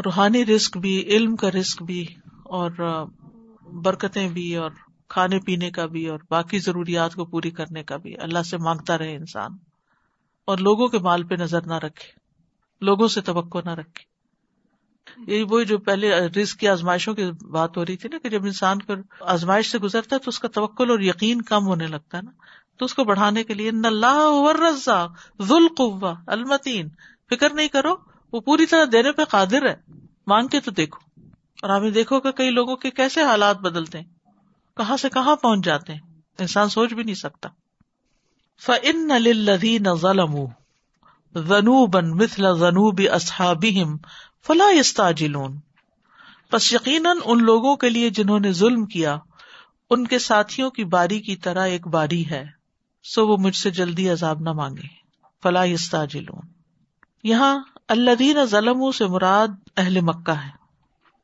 روحانی 0.00 0.46
رزق 0.46 0.76
بھی، 0.76 1.02
علم 1.02 1.36
کا 1.36 1.50
رزق 1.50 1.82
بھی، 1.82 2.06
اور 2.44 2.70
برکتیں 3.72 4.28
بھی، 4.28 4.56
اور 4.56 4.70
کھانے 5.10 5.40
پینے 5.40 5.70
کا 5.70 5.86
بھی 5.86 6.08
اور 6.08 6.18
باقی 6.30 6.58
ضروریات 6.58 7.14
کو 7.14 7.24
پوری 7.24 7.50
کرنے 7.50 7.82
کا 7.82 7.96
بھی 7.96 8.18
اللہ 8.18 8.42
سے 8.42 8.56
مانگتا 8.56 8.98
رہے 8.98 9.16
انسان 9.16 9.50
اور 10.44 10.58
لوگوں 10.58 10.88
کے 10.88 10.98
مال 10.98 11.22
پہ 11.22 11.34
نظر 11.34 11.66
نہ 11.66 11.74
رکھے، 11.74 12.12
لوگوں 12.80 13.08
سے 13.08 13.20
توقع 13.20 13.58
نہ 13.64 13.70
رکھے۔ 13.70 14.10
یہ 15.32 15.44
وہی 15.50 15.64
جو 15.64 15.78
پہلے 15.78 16.10
رزق 16.18 16.56
کی 16.56 16.68
آزمائشوں 16.68 17.14
کی 17.14 17.30
بات 17.50 17.76
ہو 17.76 17.84
رہی 17.84 17.96
تھی 17.96 18.08
نا 18.08 18.18
کہ 18.22 18.28
جب 18.28 18.44
انسان 18.44 18.78
پر 18.78 18.94
آزمائش 19.20 19.70
سے 19.70 19.78
گزرتا 19.78 20.16
ہے 20.16 20.20
تو 20.20 20.28
اس 20.28 20.38
کا 20.38 20.48
توکل 20.48 20.90
اور 20.90 21.00
یقین 21.00 21.42
کم 21.42 21.66
ہونے 21.66 21.86
لگتا 21.86 22.16
ہے 22.16 22.22
نا۔ 22.22 22.30
تو 22.78 22.84
اس 22.84 22.94
کو 22.94 23.04
بڑھانے 23.04 23.44
کے 23.44 23.54
لیے 23.54 23.68
ان 23.68 23.84
اللہ 23.84 24.20
ورزا 24.22 25.06
ذوالقوہ 25.42 26.14
المتین۔ 26.26 26.88
فکر 27.30 27.54
نہیں 27.54 27.68
کرو، 27.68 27.94
وہ 28.32 28.40
پوری 28.40 28.66
طرح 28.66 28.84
دینے 28.92 29.12
پہ 29.12 29.24
قادر 29.24 29.68
ہے۔ 29.68 29.76
مانگ 30.26 30.48
کے 30.48 30.60
تو 30.60 30.70
دیکھو۔ 30.70 31.20
اور 31.62 31.70
آپ 31.70 31.82
نے 31.82 31.90
دیکھو 31.90 32.20
کہ 32.20 32.30
کئی 32.30 32.50
لوگوں 32.50 32.76
کے 32.76 32.90
کیسے 32.90 33.22
حالات 33.22 33.58
بدلتے 33.58 33.98
ہیں۔ 33.98 34.19
کہاں 34.76 34.96
سے 34.96 35.08
کہاں 35.08 35.36
پہنچ 35.36 35.64
جاتے 35.64 35.92
ہیں؟ 35.92 36.00
انسان 36.38 36.68
سوچ 36.68 36.92
بھی 36.92 37.02
نہیں 37.02 37.14
سکتا۔ 37.14 37.48
فَإِنَّ 38.62 39.18
لِلَّذِينَ 39.18 39.88
ظَلَمُوا 39.94 40.46
ذَنُوبًا 41.38 42.14
مِثْلَ 42.14 42.54
ذَنُوبِ 42.54 43.08
أَصْحَابِهِمْ 43.14 43.98
فَلَا 44.46 44.76
يَسْتَعْجِلُونَ۔ 44.76 45.56
پس 46.50 46.72
یقیناً 46.72 47.18
ان 47.24 47.44
لوگوں 47.44 47.76
کے 47.76 47.90
لیے 47.90 48.10
جنہوں 48.10 48.40
نے 48.40 48.52
ظلم 48.52 48.86
کیا، 48.86 49.18
ان 49.90 50.06
کے 50.06 50.18
ساتھیوں 50.18 50.70
کی 50.70 50.84
باری 50.84 51.20
کی 51.20 51.36
طرح 51.36 51.66
ایک 51.66 51.86
باری 51.86 52.30
ہے، 52.30 52.46
سو 53.02 53.26
وہ 53.26 53.36
مجھ 53.36 53.56
سے 53.56 53.70
جلدی 53.70 54.10
عذاب 54.10 54.40
نہ 54.40 54.52
مانگے 54.52 54.86
فلا 55.42 55.64
يستعجلون۔ 55.64 56.48
یہاں 57.22 57.58
الذین 57.88 58.44
ظلموا 58.44 58.92
سے 58.92 59.06
مراد 59.06 59.48
اہل 59.76 60.00
مکہ 60.00 60.30
ہے 60.30 60.50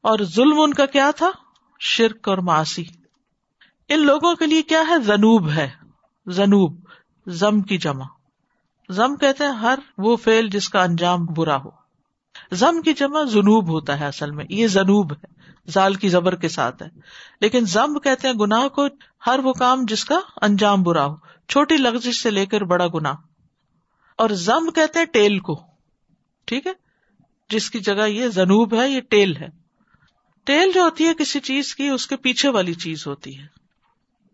اور 0.01 0.19
ظلم 0.23 0.61
ان 0.61 0.75
کا 0.75 0.87
کیا 0.87 1.11
تھا؟ 1.17 1.31
شرک 1.81 2.29
اور 2.29 2.39
معاصی۔ 2.39 2.85
ان 3.89 4.07
لوگوں 4.07 4.35
کے 4.35 4.47
لیے 4.47 4.63
کیا 4.63 4.83
ہے؟ 4.89 4.99
زنوب 4.99 5.51
ہے۔ 5.51 5.71
زنوب 6.27 6.81
زم 7.27 7.61
کی 7.61 7.79
جمع۔ 7.79 8.05
زم 8.89 9.17
کہتے 9.17 9.45
ہیں 9.45 9.51
ہر 9.51 9.79
وہ 9.99 10.17
فعل 10.17 10.49
جس 10.49 10.69
کا 10.69 10.83
انجام 10.83 11.27
برا 11.27 11.57
ہو۔ 11.57 11.71
زم 12.53 12.83
کی 12.83 12.93
جمع 12.93 13.23
جنوب 13.23 13.69
ہوتا 13.69 14.01
ہے 14.01 14.07
اصل 14.07 14.31
میں۔ 14.31 14.45
یہ 14.51 14.67
جنوب 14.67 15.13
ہے۔ 15.13 15.27
زال 15.67 15.95
کی 15.95 16.09
زبر 16.09 16.35
کے 16.35 16.49
ساتھ 16.49 16.83
ہے۔ 16.83 16.89
لیکن 17.41 17.65
زم 17.65 17.99
کہتے 17.99 18.29
ہیں 18.29 18.35
گناہ 18.35 18.69
کو 18.69 18.87
ہر 19.27 19.39
وہ 19.39 19.53
کام 19.53 19.85
جس 19.89 20.05
کا 20.05 20.19
انجام 20.43 20.83
برا 20.83 21.07
ہو۔ 21.07 21.17
چھوٹی 21.49 21.77
لغزش 21.77 22.23
سے 22.23 22.31
لے 22.31 22.47
کر 22.47 22.61
بڑا 22.61 22.87
گنا 22.95 23.15
اور 24.19 24.31
زم 24.31 24.71
کہتے 24.71 24.99
ہیں 24.99 25.07
ٹیل 25.07 25.39
کو۔ 25.39 25.63
ٹھیک 26.45 26.67
ہے؟ 26.67 26.73
جس 27.51 27.71
کی 27.71 27.79
جگہ 27.79 28.09
یہ 28.09 28.29
جنوب 28.29 28.75
ہے، 28.75 28.91
یہ 28.91 29.01
ٹیل 29.01 29.37
ہے۔ 29.37 29.49
ٹیل 30.45 30.73
جو 30.75 30.83
ہوتی 30.83 31.05
ہے 31.05 31.15
کسی 31.15 31.41
چیز 31.41 31.75
کی، 31.75 31.89
اس 31.89 32.07
کے 32.07 32.17
پیچھے 32.17 32.49
والی 32.49 32.75
چیز 32.75 33.07
ہوتی 33.07 33.39
ہے۔ 33.39 33.56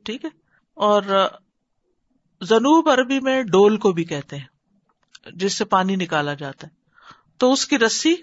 ٹھیک 0.04 0.24
ہے؟ 0.24 0.30
اور 0.74 1.02
جنوب 2.40 2.88
عربی 2.88 3.20
میں 3.20 3.42
ڈول 3.42 3.76
کو 3.76 3.92
بھی 3.92 4.04
کہتے 4.04 4.36
ہیں، 4.36 4.46
جس 5.32 5.52
سے 5.52 5.64
پانی 5.64 5.96
نکالا 5.96 6.34
جاتا 6.34 6.66
ہے۔ 6.66 6.72
تو 7.38 7.52
اس 7.52 7.66
کی 7.66 7.78
رسی 7.78 8.14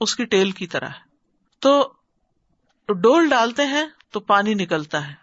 اس 0.00 0.16
کی 0.16 0.24
ٹیل 0.24 0.50
کی 0.50 0.66
طرح 0.66 0.88
ہے۔ 0.88 1.08
تو 1.58 1.92
ڈول 2.88 3.28
ڈالتے 3.28 3.64
ہیں 3.64 3.84
تو 4.10 4.20
پانی 4.20 4.54
نکلتا 4.54 5.08
ہے۔ 5.08 5.14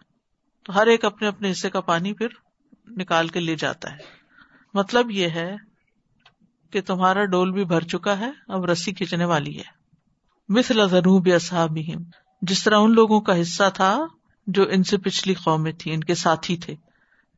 تو 0.64 0.76
ہر 0.76 0.88
ایک 0.88 1.06
اپنے 1.06 1.28
اپنے 1.28 1.52
حصے 1.52 1.70
کا 1.70 1.82
پانی 1.82 2.14
پھر 2.14 2.28
نکال 2.88 3.28
کے 3.28 3.40
لے 3.40 3.56
جاتا 3.56 3.92
ہے۔ 3.92 3.98
مطلب 4.74 5.12
یہ 5.12 5.30
ہے 5.30 5.56
کہ 6.72 6.82
تمہارا 6.82 7.26
ڈول 7.26 7.52
بھی 7.52 7.66
بھر 7.66 7.82
چکا 7.82 8.20
ہے، 8.20 8.32
اب 8.48 8.66
رسی 8.66 8.94
کھینچنے 8.94 9.26
والی 9.26 9.58
ہے۔ 9.58 9.78
مثل 10.50 10.90
جنوب 10.92 11.28
اصحاب 11.36 11.78
جس 12.42 12.64
طرح 12.64 12.76
ان 12.78 12.94
لوگوں 12.94 13.22
کا 13.22 13.42
حصہ 13.42 13.64
تھا 13.74 13.98
جو 14.48 14.64
ان 14.70 14.84
سے 14.84 14.98
پچھلی 14.98 15.34
قومیں 15.34 15.72
تھی 15.72 15.94
ان 15.94 16.04
کے 16.04 16.16
ساتھی 16.16 16.58
تھے۔ 16.58 16.76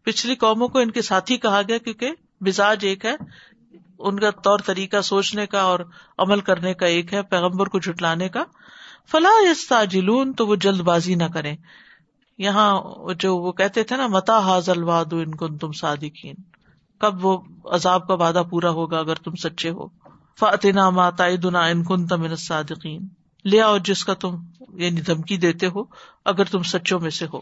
پچھلی 0.04 0.36
قوموں 0.36 0.68
کو 0.68 0.80
ان 0.80 0.92
کے 0.92 1.02
ساتھی 1.02 1.38
کہا 1.38 1.62
گیا 1.68 1.78
کیونکہ 1.78 2.12
مزاج 2.42 2.86
ایک 2.86 3.06
ہے، 3.06 3.16
ان 4.00 4.20
کا 4.20 4.32
طور 4.32 4.60
طریقہ 4.66 5.02
سوچنے 5.02 5.46
کا 5.46 5.62
اور 5.62 5.80
عمل 6.18 6.40
کرنے 6.40 6.74
کا 6.74 6.86
ایک 6.86 7.14
ہے، 7.14 7.22
پیغمبر 7.22 7.68
کو 7.68 7.80
جھٹلانے 7.80 8.30
کا۔ 8.30 8.44
فلاح 9.12 9.52
یستعجلون، 9.52 10.34
تو 10.34 10.48
وہ 10.48 10.56
جلد 10.56 10.80
بازی 10.80 11.16
نہ 11.16 11.24
کریں۔ 11.34 11.58
یہاں 12.38 12.82
جو 13.20 13.38
وہ 13.38 13.52
کہتے 13.52 13.84
تھے 13.84 13.98
نا، 13.98 14.08
متا 14.08 14.40
حاضل 14.40 14.84
واد 14.84 15.06
ان 15.12 15.36
کو 15.36 15.48
تم 15.48 15.72
صادقین۔ 15.72 16.36
کب 17.00 17.26
وہ 17.26 17.42
عذاب 17.72 18.08
کا 18.08 18.14
وعدہ 18.14 18.44
پورا 18.50 18.70
ہوگا 18.70 19.00
اگر 19.00 19.16
تم 19.16 19.36
سچے 19.36 19.70
ہو۔ 19.70 19.88
فاتنا 20.40 20.90
ماتا 20.90 21.24
دنا 21.44 21.66
ان 21.66 21.84
کن 21.84 22.08
تم 22.08 22.36
صادقین 22.36 23.08
لے 23.46 23.62
آؤ 23.62 23.78
جس 23.78 24.06
کا 24.06 24.14
تم 24.14 24.36
یعنی 24.74 25.02
دھمکی 25.02 25.38
دیتے 25.38 25.68
ہو، 25.68 25.84
اگر 26.26 26.44
تم 26.44 26.64
سچوں 26.64 27.00
میں 27.00 27.10
سے 27.10 27.26
ہو۔ 27.34 27.42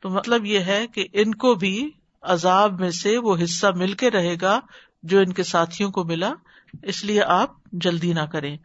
تو 0.00 0.08
مطلب 0.08 0.46
یہ 0.46 0.58
ہے 0.58 0.86
کہ 0.86 1.06
ان 1.12 1.34
کو 1.34 1.54
بھی 1.54 1.90
عذاب 2.22 2.80
میں 2.80 2.90
سے 2.90 3.18
وہ 3.18 3.36
حصہ 3.44 3.66
مل 3.76 3.92
کے 3.92 4.10
رہے 4.10 4.36
گا 4.40 4.60
جو 5.02 5.18
ان 5.18 5.32
کے 5.32 5.42
ساتھیوں 5.42 5.90
کو 5.90 6.04
ملا، 6.04 6.32
اس 6.82 7.04
لیے 7.04 7.22
آپ 7.22 7.50
جلدی 7.72 8.12
نہ 8.12 8.20
کریں۔ 8.20 8.56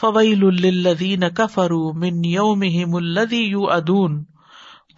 فویل 0.00 0.40
الدین 0.44 1.20
کفرو 1.36 1.92
من 1.92 2.24
یومہم 2.24 2.94
الذی 2.94 3.42
یوعدون 3.42 4.24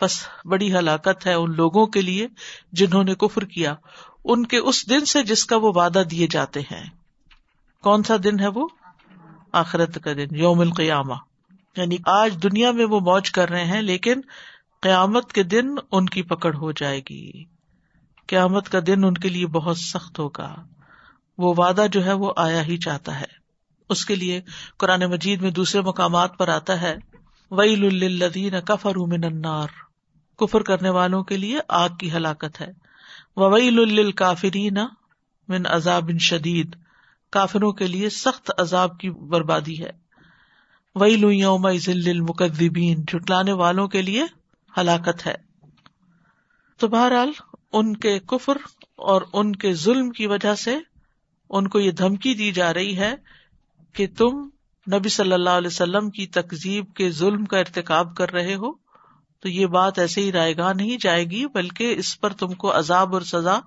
بس 0.01 0.29
بڑی 0.45 0.75
ہلاکت 0.75 1.27
ہے 1.27 1.33
ان 1.33 1.57
لوگوں 1.57 1.87
کے 1.87 2.03
لیے 2.03 2.29
جنہوں 2.73 3.05
نے 3.05 3.15
کفر 3.15 3.45
کیا۔ 3.45 3.75
ان 4.25 4.47
کے 4.47 4.57
اس 4.57 4.89
دن 4.89 5.05
سے 5.05 5.23
جس 5.23 5.45
کا 5.45 5.57
وہ 5.57 5.73
وعدہ 5.75 6.03
دیے 6.11 6.27
جاتے 6.27 6.61
ہیں۔ 6.61 6.91
کون 7.83 8.03
سا 8.03 8.17
دن 8.25 8.41
ہے 8.41 8.47
وہ؟ 8.47 8.69
آخرت 9.53 9.99
کا 10.05 10.13
دن، 10.13 10.37
یوم 10.37 10.61
القیامہ۔ 10.61 11.15
یعنی 11.77 11.97
آج 12.07 12.43
دنیا 12.43 12.71
میں 12.71 12.85
وہ 12.85 13.01
موج 13.01 13.31
کر 13.31 13.49
رہے 13.49 13.65
ہیں، 13.65 13.83
لیکن 13.83 14.21
قیامت 14.81 15.33
کے 15.33 15.43
دن 15.43 15.67
ان 15.93 16.07
کی 16.07 16.23
پکڑ 16.23 16.55
ہو 16.55 16.73
جائے 16.73 17.01
گی۔ 17.11 17.45
قیامت 18.27 18.69
کا 18.69 18.79
دن 18.87 19.05
ان 19.05 19.15
کے 19.15 19.29
لیے 19.29 19.47
بہت 19.47 19.79
سخت 19.79 20.19
ہوگا۔ 20.19 20.57
وہ 21.39 21.55
وعدہ 21.57 21.87
جو 21.93 22.05
ہے 22.05 22.13
وہ 22.13 22.33
آیا 22.37 22.67
ہی 22.67 22.77
چاہتا 22.77 23.21
ہے۔ 23.21 23.47
اس 23.89 24.05
کے 24.05 24.15
لیے 24.15 24.41
قرآن 24.77 25.01
مجید 25.01 25.43
میں 25.43 25.51
دوسرے 25.51 25.81
مقامات 25.81 26.39
پر 26.39 26.49
آتا 26.49 26.81
ہے، 26.81 26.97
ویل 27.51 28.23
الدین 28.23 28.55
کفر 28.65 28.97
من 28.97 29.25
النار۔ 29.25 29.67
کفر 30.39 30.61
کرنے 30.61 30.91
والوں 30.91 31.25
کے 31.25 31.37
لیے 31.37 31.59
آگ 31.69 31.89
کی 31.89 32.13
ہلاکت 32.13 32.61
ہے۔ 32.61 32.73
وویل 33.37 33.75
للکافرین 33.75 34.79
من 35.49 35.67
عذاب 35.67 36.11
شدید۔ 36.21 36.77
کافروں 37.37 37.73
کے 37.73 37.87
لیے 37.87 38.11
سخت 38.11 38.51
عذاب 38.59 38.99
کی 38.99 39.11
بربادی 39.11 39.85
ہے۔ 39.85 39.91
ویل 40.95 41.25
یوم 41.25 41.69
للمکذبین، 41.87 43.05
جھٹلانے 43.09 43.53
والوں 43.53 43.89
کے 43.89 44.03
لیے 44.03 44.25
ہلاکت 44.79 45.27
ہے۔ 45.27 45.35
تو 46.77 46.89
بہرحال 46.89 47.33
ان 47.73 47.97
کے 47.97 48.19
کفر 48.19 48.57
اور 48.97 49.23
ان 49.33 49.57
کے 49.57 49.73
ظلم 49.73 50.11
کی 50.11 50.27
وجہ 50.27 50.55
سے 50.55 50.77
ان 51.51 51.69
کو 51.69 51.81
یہ 51.81 51.91
دھمکی 51.91 52.35
دی 52.35 52.53
جا 52.53 52.75
رہی 52.75 52.97
ہے 52.97 53.15
کہ 53.93 54.07
تم 54.19 54.49
نبی 54.95 55.09
صلی 55.09 55.33
اللہ 55.33 55.51
علیہ 55.51 55.67
وسلم 55.67 56.11
کی 56.11 56.27
تقزیب 56.27 56.95
کے 56.95 57.11
ظلم 57.11 57.45
کا 57.45 57.59
ارتکاب 57.59 58.17
کر 58.17 58.33
رہے 58.33 58.55
ہو۔ 58.55 58.73
تو 59.41 59.49
یہ 59.49 59.67
بات 59.67 59.99
ایسے 59.99 60.21
ہی 60.21 60.33
رائے 60.33 60.57
گاہ 60.57 60.73
نہیں 60.73 60.97
جائے 61.01 61.25
گی، 61.25 61.47
بلکہ 61.47 61.95
اس 61.99 62.21
پر 62.21 62.33
تم 62.33 62.53
کو 62.53 62.79
عذاب 62.79 63.15
اور 63.15 63.23
سزا 63.23 63.59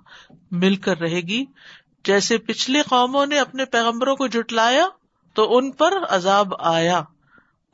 مل 0.51 0.75
کر 0.75 0.97
رہے 0.97 1.21
گی۔ 1.21 1.45
جیسے 2.05 2.37
پچھلے 2.37 2.81
قوموں 2.81 3.25
نے 3.25 3.39
اپنے 3.39 3.65
پیغمبروں 3.65 4.15
کو 4.15 4.27
جٹلایا 4.27 4.85
تو 5.33 5.57
ان 5.57 5.71
پر 5.71 5.93
عذاب 6.09 6.47
آیا، 6.59 7.01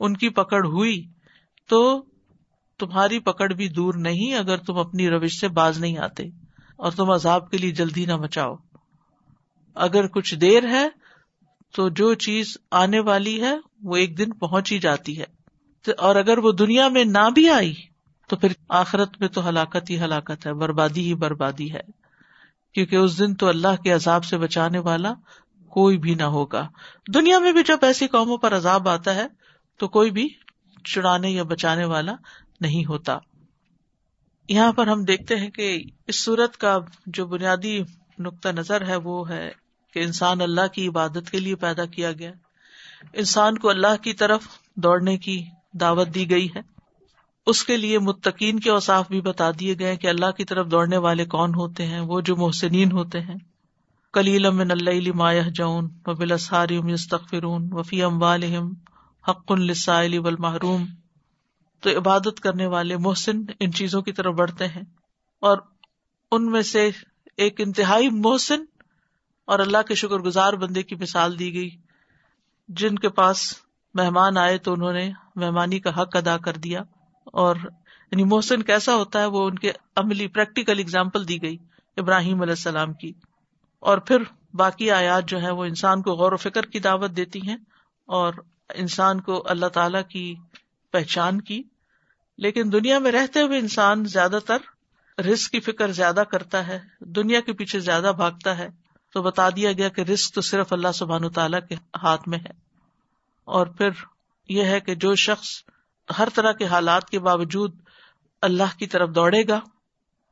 ان 0.00 0.16
کی 0.16 0.28
پکڑ 0.28 0.66
ہوئی۔ 0.66 1.08
تو 1.68 2.04
تمہاری 2.78 3.18
پکڑ 3.18 3.52
بھی 3.52 3.68
دور 3.68 3.94
نہیں 3.94 4.34
اگر 4.34 4.56
تم 4.56 4.78
اپنی 4.78 5.10
روش 5.10 5.40
سے 5.40 5.48
باز 5.48 5.78
نہیں 5.78 5.98
آتے، 5.98 6.22
اور 6.76 6.92
تم 6.92 7.10
عذاب 7.10 7.50
کے 7.50 7.58
لیے 7.58 7.70
جلدی 7.70 8.04
نہ 8.04 8.16
مچاؤ۔ 8.16 8.54
اگر 9.74 10.06
کچھ 10.06 10.34
دیر 10.34 10.68
ہے، 10.68 10.88
تو 11.74 11.88
جو 11.88 12.14
چیز 12.14 12.58
آنے 12.70 13.00
والی 13.00 13.42
ہے، 13.42 13.54
وہ 13.82 13.96
ایک 13.96 14.18
دن 14.18 14.30
پہنچ 14.30 14.72
ہی 14.72 14.78
جاتی 14.78 15.20
ہے۔ 15.20 15.36
اور 15.98 16.16
اگر 16.16 16.38
وہ 16.38 16.52
دنیا 16.52 16.88
میں 16.88 17.04
نہ 17.04 17.30
بھی 17.34 17.50
آئی، 17.50 17.74
تو 18.28 18.36
پھر 18.36 18.52
آخرت 18.68 19.20
میں 19.20 19.28
تو 19.28 19.48
ہلاکت 19.48 19.90
ہی 19.90 20.00
ہلاکت 20.00 20.46
ہے، 20.46 20.52
بربادی 20.52 21.00
ہی 21.00 21.14
بربادی 21.14 21.72
ہے۔ 21.72 22.05
کیونکہ 22.76 22.96
اس 22.96 23.18
دن 23.18 23.34
تو 23.34 23.48
اللہ 23.48 23.82
کے 23.84 23.92
عذاب 23.92 24.24
سے 24.24 24.38
بچانے 24.38 24.78
والا 24.78 25.12
کوئی 25.68 25.98
بھی 25.98 26.14
نہ 26.14 26.22
ہوگا۔ 26.22 26.68
دنیا 27.14 27.38
میں 27.38 27.52
بھی 27.52 27.62
جب 27.62 27.78
ایسی 27.82 28.06
قوموں 28.06 28.36
پر 28.36 28.56
عذاب 28.56 28.88
آتا 28.88 29.14
ہے، 29.14 29.26
تو 29.78 29.88
کوئی 29.88 30.10
بھی 30.10 30.28
چڑانے 30.84 31.30
یا 31.30 31.42
بچانے 31.42 31.84
والا 31.84 32.12
نہیں 32.60 32.84
ہوتا۔ 32.84 33.18
یہاں 34.48 34.72
پر 34.72 34.86
ہم 34.86 35.04
دیکھتے 35.04 35.36
ہیں 35.36 35.50
کہ 35.50 35.82
اس 36.06 36.24
صورت 36.24 36.56
کا 36.56 36.78
جو 37.06 37.26
بنیادی 37.26 37.80
نقطۂ 38.18 38.48
نظر 38.48 38.86
ہے، 38.86 38.96
وہ 38.96 39.28
ہے 39.28 39.50
کہ 39.92 39.98
انسان 39.98 40.40
اللہ 40.40 40.66
کی 40.66 40.88
عبادت 40.88 41.30
کے 41.30 41.40
لیے 41.40 41.54
پیدا 41.54 41.84
کیا 41.84 42.12
گیا۔ 42.12 42.32
انسان 43.12 43.58
کو 43.58 43.70
اللہ 43.70 44.02
کی 44.02 44.12
طرف 44.12 44.46
دوڑنے 44.74 45.18
کی 45.18 45.44
دعوت 45.72 46.08
دی 46.14 46.30
گئی 46.30 46.48
ہے۔ 46.56 46.75
اس 47.46 47.64
کے 47.64 47.76
لیے 47.76 47.98
متقین 47.98 48.60
کے 48.60 48.70
اوساف 48.70 49.08
بھی 49.08 49.20
بتا 49.20 49.50
دیے 49.60 49.74
گئے 49.78 49.96
کہ 49.96 50.06
اللہ 50.06 50.30
کی 50.30 50.44
طرف 50.44 50.66
دوڑنے 50.70 50.96
والے 50.96 51.24
کون 51.24 51.54
ہوتے 51.54 51.86
ہیں، 51.86 52.00
وہ 52.00 52.20
جو 52.20 52.36
محسنین 52.36 52.92
ہوتے 52.92 53.20
ہیں۔ 53.20 53.34
کلیل 54.12 54.50
من 54.50 54.70
اللہ 54.70 55.12
مایہ 55.14 55.42
جون 55.42 55.88
و 56.06 56.14
بلسارم 56.14 56.88
یستغفرون 56.88 57.68
وفی 57.72 58.02
ام 58.02 58.22
والم 58.22 58.72
حق 59.28 59.52
السائل 59.52 60.18
والمحروم۔ 60.18 60.84
تو 61.80 61.98
عبادت 61.98 62.40
کرنے 62.40 62.66
والے 62.66 62.96
محسن 62.96 63.40
ان 63.60 63.72
چیزوں 63.72 64.02
کی 64.02 64.12
طرف 64.12 64.34
بڑھتے 64.34 64.66
ہیں 64.66 64.82
اور 65.40 65.58
ان 66.32 66.50
میں 66.50 66.62
سے 66.62 66.90
ایک 67.36 67.60
انتہائی 67.60 68.08
محسن 68.10 68.64
اور 69.44 69.58
اللہ 69.58 69.82
کے 69.88 69.94
شکر 69.94 70.16
گزار 70.16 70.52
بندے 70.52 70.82
کی 70.82 70.94
مثال 70.94 71.38
دی 71.38 71.54
گئی۔ 71.54 71.70
جن 72.68 72.94
کے 72.94 73.08
پاس 73.08 73.54
مہمان 73.94 74.38
آئے 74.38 74.58
تو 74.58 74.72
انہوں 74.72 74.92
نے 74.92 75.10
مہمانی 75.36 75.80
کا 75.80 76.02
حق 76.02 76.16
ادا 76.16 76.36
کر 76.38 76.52
دیا۔ 76.52 76.82
اور 77.26 77.56
یعنی 78.10 78.24
محسن 78.24 78.62
کیسا 78.62 78.94
ہوتا 78.94 79.20
ہے 79.20 79.26
وہ 79.26 79.46
ان 79.46 79.54
کے 79.54 79.72
عملی 79.96 80.26
پریکٹیکل 80.26 80.78
اگزامپل 80.78 81.28
دی 81.28 81.42
گئی 81.42 81.56
ابراہیم 81.96 82.42
علیہ 82.42 82.52
السلام 82.52 82.92
کی۔ 82.92 83.12
اور 83.80 83.98
پھر 83.98 84.16
باقی 84.54 84.90
آیات 84.90 85.28
جو 85.28 85.42
ہے 85.42 85.50
وہ 85.50 85.64
انسان 85.64 86.02
کو 86.02 86.12
غور 86.12 86.32
و 86.32 86.36
فکر 86.36 86.62
کی 86.62 86.78
دعوت 86.78 87.10
دیتی 87.16 87.40
ہیں 87.48 87.56
اور 88.06 88.34
انسان 88.74 89.20
کو 89.20 89.42
اللہ 89.46 89.66
تعالی 89.66 89.98
کی 90.08 90.34
پہچان 90.90 91.40
کی۔ 91.40 91.62
لیکن 92.38 92.72
دنیا 92.72 92.98
میں 92.98 93.12
رہتے 93.12 93.42
ہوئے 93.42 93.58
انسان 93.58 94.04
زیادہ 94.04 94.38
تر 94.46 94.58
رسک 95.20 95.50
کی 95.50 95.60
فکر 95.60 95.92
زیادہ 95.92 96.22
کرتا 96.30 96.66
ہے، 96.66 96.80
دنیا 97.00 97.40
کے 97.40 97.52
پیچھے 97.52 97.80
زیادہ 97.80 98.12
بھاگتا 98.16 98.58
ہے۔ 98.58 98.68
تو 99.12 99.22
بتا 99.22 99.48
دیا 99.50 99.72
گیا 99.72 99.88
کہ 99.88 100.00
رسک 100.00 100.34
تو 100.34 100.40
صرف 100.40 100.72
اللہ 100.72 100.92
سبحان 100.94 101.28
تعالیٰ 101.28 101.60
کے 101.68 101.74
ہاتھ 102.02 102.28
میں 102.28 102.38
ہے۔ 102.38 102.50
اور 103.44 103.66
پھر 103.66 103.88
یہ 104.48 104.64
ہے 104.64 104.80
کہ 104.80 104.94
جو 104.94 105.14
شخص 105.14 105.46
ہر 106.18 106.28
طرح 106.34 106.52
کے 106.52 106.66
حالات 106.66 107.10
کے 107.10 107.18
باوجود 107.18 107.74
اللہ 108.42 108.78
کی 108.78 108.86
طرف 108.86 109.10
دوڑے 109.14 109.42
گا، 109.48 109.60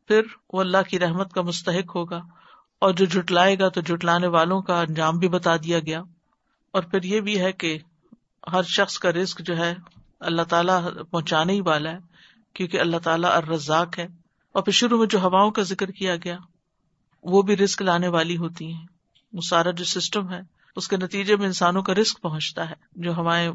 پھر 0.08 0.22
وہ 0.52 0.60
اللہ 0.60 0.78
کی 0.88 0.98
رحمت 0.98 1.32
کا 1.32 1.42
مستحق 1.42 1.96
ہوگا 1.96 2.20
اور 2.78 2.92
جو 2.92 3.04
جٹلائے 3.04 3.58
گا 3.58 3.68
تو 3.68 3.80
جٹلانے 3.80 4.26
والوں 4.26 4.62
کا 4.62 4.80
انجام 4.80 5.18
بھی 5.18 5.28
بتا 5.28 5.56
دیا 5.56 5.78
گیا۔ 5.78 6.02
اور 6.70 6.82
پھر 6.82 7.02
یہ 7.02 7.20
بھی 7.20 7.40
ہے 7.40 7.52
کہ 7.52 7.78
ہر 8.52 8.62
شخص 8.62 8.98
کا 8.98 9.12
رسک 9.12 9.38
جو 9.38 9.56
ہے 9.56 9.74
اللہ 10.20 10.42
تعالیٰ 10.42 10.90
پہنچانے 11.10 11.52
ہی 11.52 11.60
والا 11.60 11.90
ہے، 11.90 11.98
کیونکہ 12.54 12.80
اللہ 12.80 12.96
تعالیٰ 12.96 13.30
الرزاق 13.30 13.98
ہے۔ 13.98 14.06
اور 14.52 14.62
پھر 14.62 14.72
شروع 14.72 14.98
میں 14.98 15.06
جو 15.06 15.20
ہواؤں 15.20 15.50
کا 15.50 15.62
ذکر 15.62 15.90
کیا 15.90 16.16
گیا، 16.16 16.38
وہ 17.22 17.42
بھی 17.42 17.56
رسک 17.56 17.82
لانے 17.82 18.08
والی 18.08 18.36
ہوتی 18.36 18.72
ہیں۔ 18.72 18.86
وہ 19.32 19.40
سارا 19.50 19.70
جو 19.70 19.84
سسٹم 19.84 20.32
ہے 20.32 20.53
اس 20.76 20.88
کے 20.88 20.96
نتیجے 20.96 21.36
میں 21.36 21.46
انسانوں 21.46 21.82
کا 21.82 21.94
رسک 21.94 22.20
پہنچتا 22.20 22.70
ہے، 22.70 22.74
جو 22.92 23.14
ہمارے 23.14 23.50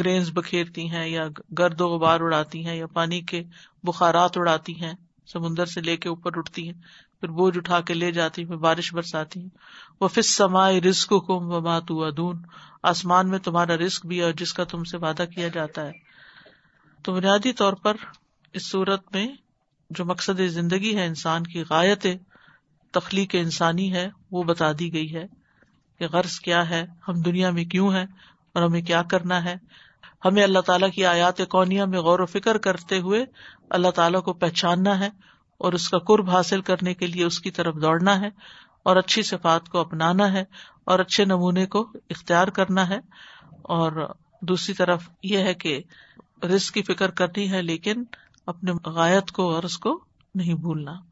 گرینز 0.00 0.30
بکھیرتی 0.30 0.90
ہیں 0.90 1.08
یا 1.08 1.28
گرد 1.58 1.80
و 1.80 1.88
غبار 1.88 2.20
اڑاتی 2.20 2.66
ہیں 2.66 2.76
یا 2.76 2.86
پانی 2.86 3.20
کے 3.20 3.42
بخارات 3.84 4.36
اڑاتی 4.36 4.80
ہیں، 4.80 4.92
سمندر 5.26 5.66
سے 5.66 5.80
لے 5.80 5.96
کے 5.96 6.08
اوپر 6.08 6.30
اٹھتی 6.36 6.66
ہیں، 6.66 6.80
پھر 7.20 7.28
بوجھ 7.28 7.58
اٹھا 7.58 7.80
کے 7.80 7.94
لے 7.94 8.12
جاتی 8.12 8.44
ہیں 8.44 8.56
بارش 8.56 8.94
برساتی 8.94 9.40
ہیں۔ 9.40 9.48
وہ 10.00 10.08
فس 10.08 10.34
سمائے 10.34 10.80
رسک 10.80 11.08
کم 11.08 11.52
و 11.52 11.60
مات 11.60 11.84
ادون 11.88 12.42
آسمان 12.82 13.28
میں 13.28 13.38
تمہارا 13.38 13.76
رسک 13.76 14.06
بھی 14.06 14.22
اور 14.22 14.32
جس 14.32 14.52
کا 14.52 14.64
تم 14.64 14.84
سے 14.84 14.96
وعدہ 14.96 15.24
کیا 15.34 15.48
جاتا 15.48 15.86
ہے۔ 15.86 15.92
تو 17.02 17.12
بنیادی 17.12 17.52
طور 17.52 17.72
پر 17.72 17.96
اس 18.52 18.70
صورت 18.70 19.14
میں 19.14 19.26
جو 19.90 20.04
مقصد 20.04 20.40
زندگی 20.48 20.96
ہے 20.96 21.06
انسان 21.06 21.44
کی، 21.44 21.62
غایت 21.70 22.06
تخلیق 22.90 23.34
انسانی 23.38 23.92
ہے، 23.92 24.08
وہ 24.30 24.42
بتا 24.42 24.72
دی 24.78 24.92
گئی 24.92 25.14
ہے۔ 25.14 25.41
کہ 26.02 26.08
غرض 26.08 26.40
کیا 26.40 26.70
ہے؟ 26.70 26.86
ہم 27.08 27.12
دنیا 27.12 27.50
میں 27.50 27.64
کیوں 27.64 27.92
ہیں 27.92 28.06
اور 28.54 28.62
ہمیں 28.62 28.82
کیا 28.82 29.02
کرنا 29.02 29.44
ہے؟ 29.44 29.54
ہمیں 30.24 30.42
اللہ 30.42 30.58
تعالیٰ 30.58 30.90
کی 30.90 31.06
آیات 31.06 31.40
کونیا 31.48 31.84
میں 31.84 31.98
غور 31.98 32.18
و 32.18 32.26
فکر 32.26 32.58
کرتے 32.58 32.98
ہوئے 32.98 33.24
اللہ 33.70 33.90
تعالیٰ 33.90 34.22
کو 34.22 34.32
پہچاننا 34.32 34.98
ہے 34.98 35.08
اور 35.58 35.72
اس 35.72 35.88
کا 35.88 35.98
قرب 35.98 36.30
حاصل 36.30 36.60
کرنے 36.60 36.94
کے 36.94 37.06
لیے 37.06 37.24
اس 37.24 37.40
کی 37.40 37.50
طرف 37.50 37.74
دوڑنا 37.74 38.20
ہے 38.20 38.28
اور 38.82 38.96
اچھی 38.96 39.22
صفات 39.22 39.68
کو 39.68 39.78
اپنانا 39.78 40.32
ہے 40.32 40.44
اور 40.84 40.98
اچھے 40.98 41.24
نمونے 41.24 41.66
کو 41.66 41.92
اختیار 42.10 42.48
کرنا 42.48 42.88
ہے۔ 42.88 42.98
اور 43.62 44.14
دوسری 44.40 44.74
طرف 44.74 45.08
یہ 45.22 45.38
ہے 45.38 45.54
کہ 45.54 45.82
رسک 46.42 46.74
کی 46.74 46.82
فکر 46.82 47.10
کرنی 47.10 47.52
ہے 47.52 47.62
لیکن 47.62 48.04
اپنے 48.46 48.72
غایت 48.84 49.32
کو 49.32 49.54
اور 49.54 49.62
اس 49.62 49.78
کو 49.78 50.04
نہیں 50.34 50.54
بھولنا۔ 50.54 51.11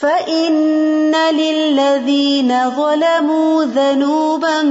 فَإِنَّ 0.00 1.14
لِلَّذِينَ 1.32 2.70
ظَلَمُوا 2.70 3.64
ذَنُوبًا 3.64 4.62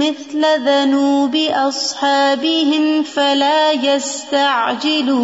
مِثْلَ 0.00 0.42
ذَنُوبِ 0.64 1.36
أَصْحَابِهِمْ 1.36 3.02
فَلَا 3.02 3.72
يَسْتَعْجِلُونَ 3.72 5.18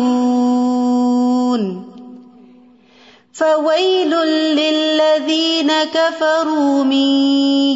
فَوَيْلٌ 3.32 4.10
لِلَّذِينَ 4.60 5.72
كَفَرُوا 5.94 6.84
مِنْ 6.84 7.08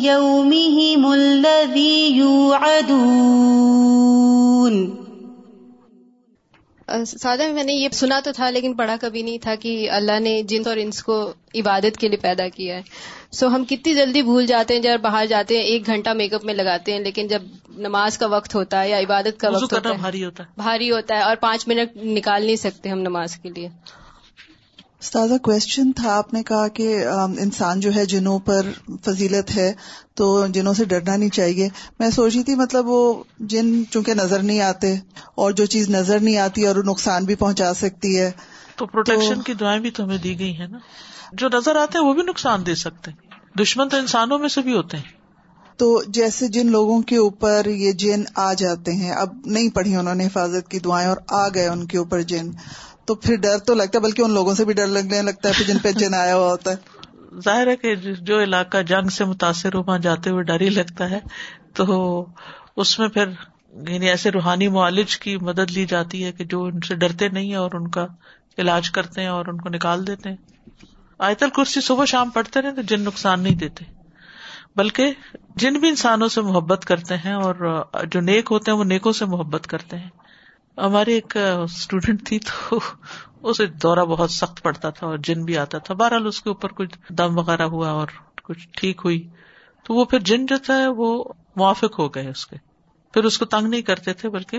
يَوْمِهِمُ 0.04 1.12
الَّذِي 1.12 2.16
يُوعَدُونَ 2.16 3.08
سادہ 7.07 7.53
میں 7.53 7.64
نے 7.64 7.72
یہ 7.72 7.88
سنا 7.92 8.20
تو 8.24 8.33
تھا 8.33 8.51
لیکن 8.51 8.74
پڑھا 8.74 8.96
کبھی 9.01 9.22
نہیں 9.22 9.38
تھا 9.38 9.55
کہ 9.55 9.90
اللہ 9.90 10.20
نے 10.20 10.42
جنس 10.42 10.66
اور 10.66 10.77
انس 10.77 11.03
کو 11.03 11.33
عبادت 11.55 11.96
کے 11.96 12.09
لیے 12.09 12.16
پیدا 12.16 12.48
کیا 12.48 12.77
ہے۔ 12.77 12.83
سو 13.33 13.46
ہم 13.46 13.64
کتنی 13.64 13.94
جلدی 13.94 14.22
بھول 14.22 14.46
جاتے 14.46 14.74
ہیں 14.74 14.81
جب 14.81 15.01
باہر 15.01 15.27
جاتے 15.27 15.57
ہیں 15.57 15.62
ایک 15.62 15.87
گھنٹہ 15.87 16.11
میک 16.11 16.35
اپ 16.35 16.44
میں 16.44 16.55
لگاتے 16.55 16.92
ہیں 16.92 17.01
لیکن 17.01 17.27
جب 17.27 17.42
نماز 17.68 18.18
کا 18.18 18.27
وقت 18.27 18.55
ہوتا 18.55 18.83
ہے 18.83 18.90
یا 18.90 18.98
عبادت 18.98 19.40
کا 19.40 19.48
وقت 19.48 19.72
ہوتا 19.72 19.90
ہے۔ 19.90 19.94
بھاری 20.57 20.90
ہوتا 20.90 21.16
ہے 21.16 21.20
اور 21.20 21.37
پانچ 21.40 21.68
منٹ 21.68 21.96
نکال 21.96 22.44
نہیں 22.44 22.57
سکتے 22.57 22.88
ہم 22.88 22.98
نماز 22.98 23.37
کے 23.37 23.48
لیے۔ 23.48 23.68
استاذہ 25.02 25.34
کوشچن 25.42 25.92
تھا 25.92 26.16
آپ 26.16 26.34
نے 26.34 26.42
کہا 26.42 26.68
کہ 26.68 27.04
انسان 27.38 27.80
جو 27.80 27.94
ہے 27.94 28.04
جنوں 28.06 28.38
پر 28.38 28.61
فضیلت 29.04 29.56
ہے 29.56 29.72
تو 30.14 30.46
جنوں 30.46 30.74
سے 30.74 30.84
ڈرنا 30.84 31.16
نہیں 31.16 31.28
چاہیے۔ 31.28 31.68
میں 31.98 32.11
سوچ 32.11 32.34
رہی 32.34 32.42
تھی 32.42 32.54
مطلب 32.54 32.88
وہ 32.88 33.24
جن 33.38 33.82
چونکہ 33.90 34.14
نظر 34.14 34.42
نہیں 34.42 34.61
آتے 34.61 34.94
اور 35.34 35.52
جو 35.52 35.66
چیز 35.66 35.90
نظر 35.90 36.20
نہیں 36.20 36.38
آتی 36.38 36.66
اور 36.66 36.76
وہ 36.76 36.82
نقصان 36.82 37.24
بھی 37.24 37.34
پہنچا 37.34 37.74
سکتی 37.74 38.20
ہے۔ 38.20 38.30
تو 38.76 38.87
پروٹیکشن 38.87 39.42
کی 39.42 39.54
دعائیں 39.54 39.80
بھی 39.80 39.90
تو 39.90 40.04
ہمیں 40.04 40.18
دی 40.18 40.38
گئی 40.38 40.56
ہیں 40.56 40.66
نا؟ 40.66 40.78
جو 41.32 41.48
نظر 41.52 41.76
آتے 41.76 41.98
ہیں 41.98 42.04
وہ 42.04 42.12
بھی 42.14 42.22
نقصان 42.22 42.66
دے 42.66 42.74
سکتے 42.74 43.11
ہیں۔ 43.11 43.18
دشمن 43.62 43.88
تو 43.88 43.96
انسانوں 43.96 44.38
میں 44.38 44.48
سے 44.48 44.61
بھی 44.62 44.74
ہوتے 44.76 44.96
ہیں۔ 44.96 45.18
تو 45.76 46.02
جیسے 46.08 46.48
جن 46.48 46.70
لوگوں 46.70 47.02
کے 47.02 47.16
اوپر 47.16 47.66
یہ 47.66 47.92
جن 47.92 48.22
آ 48.34 48.52
جاتے 48.52 48.92
ہیں 48.92 49.11
اب 49.11 49.28
نہیں 49.46 49.68
پڑھی 49.68 49.96
انہوں 49.96 50.14
نے 50.14 50.26
حفاظت 50.26 50.70
کی 50.70 50.78
دعائیں 50.78 51.08
اور 51.08 51.16
آ 51.28 51.48
گئے 51.48 51.68
ان 51.68 51.87
کے 51.87 51.98
اوپر 51.98 52.22
جن۔ 52.22 52.50
تو 53.09 53.14
پھر 53.14 53.37
ڈر 53.37 53.59
تو 53.59 53.75
لگتا 53.75 53.99
ہے، 53.99 54.03
بلکہ 54.03 54.23
ان 54.23 54.31
لوگوں 54.31 54.55
سے 54.55 54.64
بھی 54.64 54.75
ڈر 54.75 54.87
لگنے 54.87 55.23
لگتا 55.23 55.49
ہے، 55.49 55.55
پھر 55.55 55.64
جن 55.66 55.79
پہ 55.79 55.92
جن 55.92 56.14
آیا 56.14 56.37
ہوا 56.37 56.51
ہوتا 56.51 56.71
ہے۔ 56.71 56.77
ظاہر 57.44 57.66
ہے 57.66 57.77
کہ 57.77 57.94
جو 57.94 58.42
علاقہ 58.42 58.83
جنگ 58.83 59.09
سے 59.09 59.25
متاثر 59.25 59.75
ہو، 59.75 59.81
وہاں 59.81 59.99
جاتے 59.99 60.31
ہوئے 60.31 60.42
ڈر 60.42 60.61
ہی 60.61 60.68
لگتا 60.68 61.11
ہے۔ 61.11 61.21
تو 61.75 62.27
اس 62.77 62.99
میں 62.99 63.09
پھر 63.09 63.29
یعنی 63.88 64.09
ایسے 64.09 64.31
روحانی 64.31 64.68
معالج 64.68 65.18
کی 65.18 65.37
مدد 65.37 65.71
لی 65.71 65.87
جاتی 65.87 66.25
ہے 66.25 66.33
کہ 66.33 66.44
جو 66.44 66.64
ان 66.64 66.81
سے 66.81 66.94
ڈرتے 66.94 67.29
نہیں 67.29 67.55
اور 67.55 67.71
ان 67.75 67.88
کا 67.88 68.07
علاج 68.59 68.90
کرتے 68.90 69.21
ہیں 69.21 69.29
اور 69.29 69.47
ان 69.47 69.61
کو 69.61 69.68
نکال 69.68 70.07
دیتے 70.07 70.29
ہیں۔ 70.29 70.37
آیتل 71.18 71.51
کرسی 71.51 71.81
صبح 71.81 72.05
شام 72.05 72.31
پڑھتے 72.31 72.62
رہے 72.62 72.75
تو 72.75 72.83
جن 72.83 73.01
نقصان 73.01 73.40
نہیں 73.40 73.57
دیتے۔ 73.57 73.85
بلکہ 74.77 75.12
جن 75.57 75.75
بھی 75.75 75.88
انسانوں 75.88 76.29
سے 76.29 76.40
محبت 76.40 76.85
کرتے 76.85 77.16
ہیں 77.16 77.33
اور 77.33 77.85
جو 78.05 78.21
نیک 78.21 78.49
ہوتے 78.51 78.71
ہیں، 78.71 78.79
وہ 78.79 78.85
نیکوں 78.85 79.12
سے 79.12 79.25
محبت 79.25 79.66
کرتے 79.66 79.97
ہیں۔ 79.97 80.09
ہماری 80.78 81.12
ایک 81.12 81.36
اسٹوڈینٹ 81.36 82.26
تھی 82.26 82.38
تو 82.38 82.78
اسے 83.42 83.66
دورہ 83.66 84.04
بہت 84.04 84.30
سخت 84.30 84.62
پڑتا 84.62 84.90
تھا 84.90 85.06
اور 85.06 85.18
جن 85.18 85.44
بھی 85.44 85.58
آتا 85.58 85.78
تھا۔ 85.78 85.94
بہرحال 85.94 86.26
اس 86.26 86.40
کے 86.40 86.50
اوپر 86.50 86.72
کچھ 86.72 86.98
دم 87.12 87.38
وغیرہ 87.38 87.62
ہوا 87.62 87.90
اور 87.90 88.08
کچھ 88.42 88.68
ٹھیک 88.72 89.00
ہوئی۔ 89.04 89.28
تو 89.84 89.94
وہ 89.94 90.04
پھر 90.04 90.18
جن 90.18 90.46
جو 90.46 90.56
تھا 90.58 90.74
وہ 90.96 91.24
موافق 91.56 91.98
ہو 91.98 92.08
گئے 92.08 92.28
اس 92.28 92.46
کے۔ 92.46 92.56
پھر 93.14 93.24
اس 93.24 93.38
کو 93.38 93.44
تنگ 93.44 93.66
نہیں 93.66 93.82
کرتے 93.82 94.12
تھے 94.12 94.28
بلکہ 94.28 94.58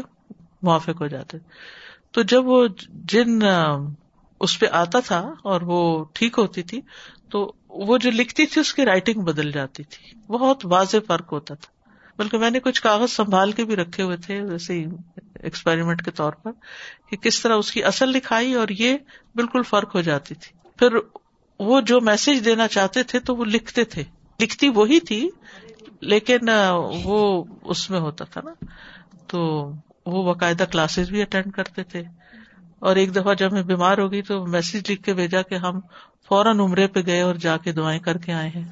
موافق 0.62 1.02
ہو 1.02 1.08
جاتے۔ 1.08 1.38
تو 2.12 2.22
جب 2.22 2.48
وہ 2.48 2.68
جن 2.90 3.40
اس 4.40 4.60
پہ 4.60 4.66
آتا 4.72 5.00
تھا 5.00 5.34
اور 5.44 5.62
وہ 5.62 6.06
ٹھیک 6.14 6.36
ہوتی 6.38 6.64
تھی 6.64 6.82
تو 7.30 7.54
وہ 7.70 7.98
جو 7.98 8.12
لکھتی 8.12 8.46
تھی 8.46 8.62
اس 8.62 8.74
کی 8.74 8.86
رائٹنگ 8.86 9.22
بدل 9.22 9.52
جاتی 9.52 9.84
تھی۔ 9.84 10.20
بہت 10.28 10.66
واضح 10.66 10.98
فرق 11.08 11.34
ہوتا 11.34 11.56
تھا۔ 11.56 11.80
بلکہ 12.18 12.38
میں 12.38 12.50
نے 12.50 12.60
کچھ 12.60 12.82
کاغذ 12.82 13.12
سنبھال 13.12 13.52
کے 13.52 13.66
بھی 13.66 13.76
رکھے 13.76 14.04
ہوئے 14.04 14.18
تھے، 14.18 14.42
ویسے 14.42 14.74
ہی 14.74 14.86
ایکسپیریمنٹ 15.40 16.06
کے 16.06 16.12
طور 16.12 16.34
پر 16.34 16.52
کہ 17.10 17.18
کس 17.18 17.42
طرح 17.42 17.54
اس 17.54 17.72
کی 17.72 17.84
اصل 17.84 18.10
لکھائی 18.10 18.54
اور 18.54 18.68
یہ 18.70 18.98
بالکل 19.36 19.64
فرق 19.64 19.96
ہو 19.96 20.02
جاتی 20.02 20.36
تھی۔ 20.36 20.70
پھر 20.78 20.88
وہ 21.60 21.82
جو 21.82 22.02
میسج 22.02 22.46
دینا 22.46 22.68
چاہتے 22.68 23.04
تھے 23.04 23.20
تو 23.20 23.36
وہ 23.36 23.46
لکھتے 23.46 23.84
تھے۔ 23.84 24.04
لکھتی 24.40 24.70
وہی 24.70 25.00
تھی، 25.00 25.30
لیکن 26.02 26.50
وہ 27.04 27.44
اس 27.64 27.90
میں 27.90 28.00
ہوتا 28.00 28.26
تھا 28.26 28.42
نا۔ 28.44 28.54
تو 29.28 29.72
وہ 30.06 30.24
باقاعدہ 30.24 30.64
کلاسز 30.64 31.10
بھی 31.10 31.22
اٹینڈ 31.22 31.52
کرتے 31.52 31.84
تھے۔ 31.84 32.04
اور 32.80 32.96
ایک 32.96 33.16
دفعہ 33.16 33.34
جب 33.34 33.52
میں 33.52 33.64
بیمار 33.64 33.98
ہو 33.98 34.12
گئی 34.12 34.22
تو 34.22 34.46
میسج 34.46 34.92
لکھ 34.92 35.04
کے 35.04 35.14
بھیجا 35.14 35.42
کہ 35.42 35.56
ہم 35.56 35.80
فوراً 36.28 36.60
عمرے 36.60 36.88
پہ 36.88 37.00
گئے 37.06 37.22
اور 37.22 37.36
جا 37.36 37.58
کے 37.58 37.72
دعائیں 37.72 38.00
کر 38.00 38.18
کے 38.18 38.34
آئے 38.34 38.50
ہیں۔ 38.50 38.68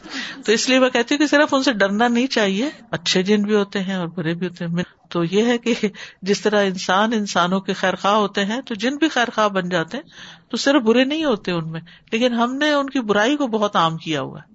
تو 0.44 0.52
اس 0.52 0.68
لیے 0.68 0.78
میں 0.78 0.90
کہتی 0.90 1.14
ہوں 1.14 1.18
کہ 1.18 1.26
صرف 1.26 1.54
ان 1.54 1.62
سے 1.62 1.72
ڈرنا 1.72 2.08
نہیں 2.08 2.26
چاہیے، 2.26 2.70
اچھے 2.90 3.22
جن 3.22 3.42
بھی 3.42 3.54
ہوتے 3.54 3.80
ہیں 3.80 3.94
اور 3.94 4.06
برے 4.06 4.34
بھی 4.34 4.46
ہوتے 4.46 4.64
ہیں۔ 4.64 4.82
تو 5.10 5.24
یہ 5.24 5.44
ہے 5.44 5.58
کہ 5.58 5.74
جس 6.22 6.40
طرح 6.40 6.64
انسان 6.64 7.12
انسانوں 7.12 7.60
کے 7.60 7.72
خیر 7.72 7.94
خواہ 7.94 8.14
ہوتے 8.14 8.44
ہیں، 8.44 8.60
تو 8.60 8.74
جن 8.74 8.96
بھی 8.96 9.08
خیر 9.08 9.28
خواہ 9.34 9.48
بن 9.48 9.68
جاتے 9.68 9.96
ہیں، 9.96 10.04
تو 10.50 10.56
صرف 10.56 10.82
برے 10.82 11.04
نہیں 11.04 11.24
ہوتے 11.24 11.52
ان 11.52 11.70
میں۔ 11.70 11.80
لیکن 12.12 12.34
ہم 12.34 12.54
نے 12.54 12.70
ان 12.70 12.90
کی 12.90 13.00
برائی 13.00 13.36
کو 13.36 13.46
بہت 13.46 13.76
عام 13.76 13.96
کیا 13.96 14.20
ہوا 14.20 14.40
ہے۔ 14.40 14.54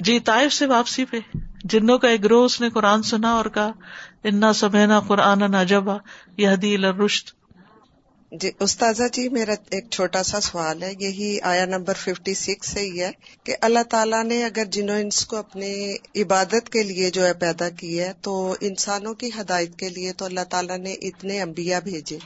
جی 0.00 0.20
طائف 0.20 0.52
سے 0.52 0.66
واپسی 0.66 1.04
پہ۔ 1.04 1.20
جنوں 1.64 1.98
کا 1.98 2.08
ایک 2.08 2.26
روز 2.26 2.60
نے 2.60 2.70
قرآن 2.70 3.02
سنا 3.02 3.32
اور 3.32 3.44
کہا، 3.44 3.70
انا 4.24 4.52
سمینا 4.52 5.00
قرآن 5.00 5.38
نجبا 5.38 5.96
یہ 6.36 6.48
رشت 7.04 7.35
جی 8.32 8.50
استاذہ 8.60 9.02
جی 9.12 9.28
میرا 9.28 9.54
ایک 9.70 9.84
چھوٹا 9.90 10.22
سا 10.22 10.40
سوال 10.40 10.82
ہے، 10.82 10.92
یہی 11.00 11.40
آیا 11.40 11.64
نمبر 11.64 11.94
ففٹی 11.94 12.34
سکس 12.34 12.68
سے 12.68 12.80
ہی 12.80 13.00
ہے 13.00 13.10
کہ 13.44 13.56
اللہ 13.60 13.82
تعالیٰ 13.90 14.24
نے 14.24 14.44
اگر 14.44 14.64
جنوں 14.64 15.00
انس 15.00 15.26
کو 15.26 15.36
اپنی 15.36 15.96
عبادت 16.16 16.70
کے 16.70 16.82
لیے 16.82 17.10
جو 17.10 17.26
ہے 17.26 17.32
پیدا 17.32 17.68
کی 17.68 18.00
ہے، 18.00 18.12
تو 18.20 18.56
انسانوں 18.60 19.14
کی 19.14 19.30
ہدایت 19.40 19.76
کے 19.76 19.88
لیے 19.88 20.12
تو 20.12 20.24
اللہ 20.24 20.44
تعالیٰ 20.50 20.78
نے 20.78 20.92
اتنے 20.92 21.42
انبیاء 21.42 21.78
بھیجے۔ 21.78 22.18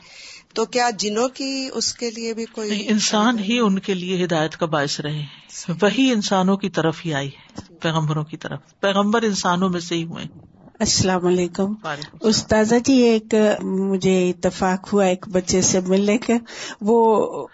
تو 0.55 0.65
کیا 0.65 0.91
جنوں 0.99 1.29
کی 1.29 1.69
اس 1.75 1.95
کے 1.95 2.11
لیے 2.11 2.35
بھی 2.35 2.45
کوئی 2.45 2.87
انسان 2.89 3.39
ہی 3.39 3.59
ان 3.59 3.79
کے 3.79 3.95
لیے 3.95 4.25
ہدایت 4.25 4.57
کا 4.57 4.67
باعث 4.67 5.01
رہے 5.01 5.23
وہی 5.69 6.13
انسانوں 6.13 6.57
کی 6.57 6.71
طرف 6.71 7.01
ہی 7.05 7.15
آئی 7.15 7.29
ہے، 7.29 7.75
پیغمبروں 7.81 8.25
کی 8.25 8.37
طرف۔ 8.37 8.81
پیغمبر 8.81 9.23
انسانوں 9.23 9.69
میں 9.69 9.81
سے 9.81 9.95
ہی 9.95 10.05
ہوئے۔ 10.05 10.50
السلام 10.81 11.27
علیکم۔ 11.27 11.73
استاذہ 12.21 12.75
جی 12.85 12.93
ایک 12.93 13.35
مجھے 13.63 14.31
اتفاق 14.31 14.93
ہوا 14.93 15.05
ایک 15.05 15.29
بچے 15.29 15.61
سے 15.63 15.81
ملنے 15.81 16.19
کا 16.19 16.33
وہ 16.81 17.47